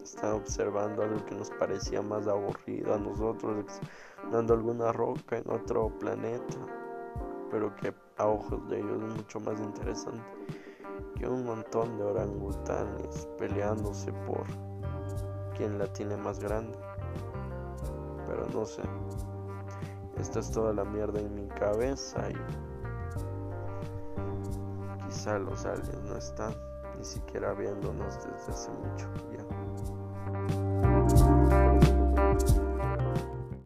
están 0.00 0.34
observando 0.34 1.02
algo 1.02 1.24
que 1.26 1.34
nos 1.34 1.50
parecía 1.50 2.00
más 2.00 2.28
aburrido 2.28 2.94
a 2.94 2.98
nosotros 2.98 3.80
dando 4.30 4.54
alguna 4.54 4.92
roca 4.92 5.38
en 5.38 5.50
otro 5.50 5.88
planeta 5.98 6.58
pero 7.50 7.74
que 7.76 7.92
a 8.16 8.26
ojos 8.26 8.68
de 8.68 8.78
ellos 8.78 9.02
es 9.02 9.16
mucho 9.16 9.40
más 9.40 9.58
interesante 9.60 10.22
un 11.28 11.44
montón 11.44 11.98
de 11.98 12.04
orangutanes 12.04 13.28
peleándose 13.38 14.12
por 14.26 14.44
quién 15.56 15.78
la 15.78 15.86
tiene 15.92 16.16
más 16.16 16.38
grande. 16.40 16.78
Pero 18.26 18.46
no 18.52 18.64
sé. 18.64 18.82
Esta 20.18 20.40
es 20.40 20.50
toda 20.50 20.72
la 20.72 20.84
mierda 20.84 21.20
en 21.20 21.34
mi 21.34 21.48
cabeza 21.48 22.30
y 22.30 22.36
quizá 25.04 25.38
los 25.38 25.64
aliens 25.64 26.02
no 26.04 26.16
están 26.16 26.54
ni 26.98 27.04
siquiera 27.04 27.52
viéndonos 27.54 28.16
desde 28.16 28.52
hace 28.52 28.70
mucho. 28.70 29.08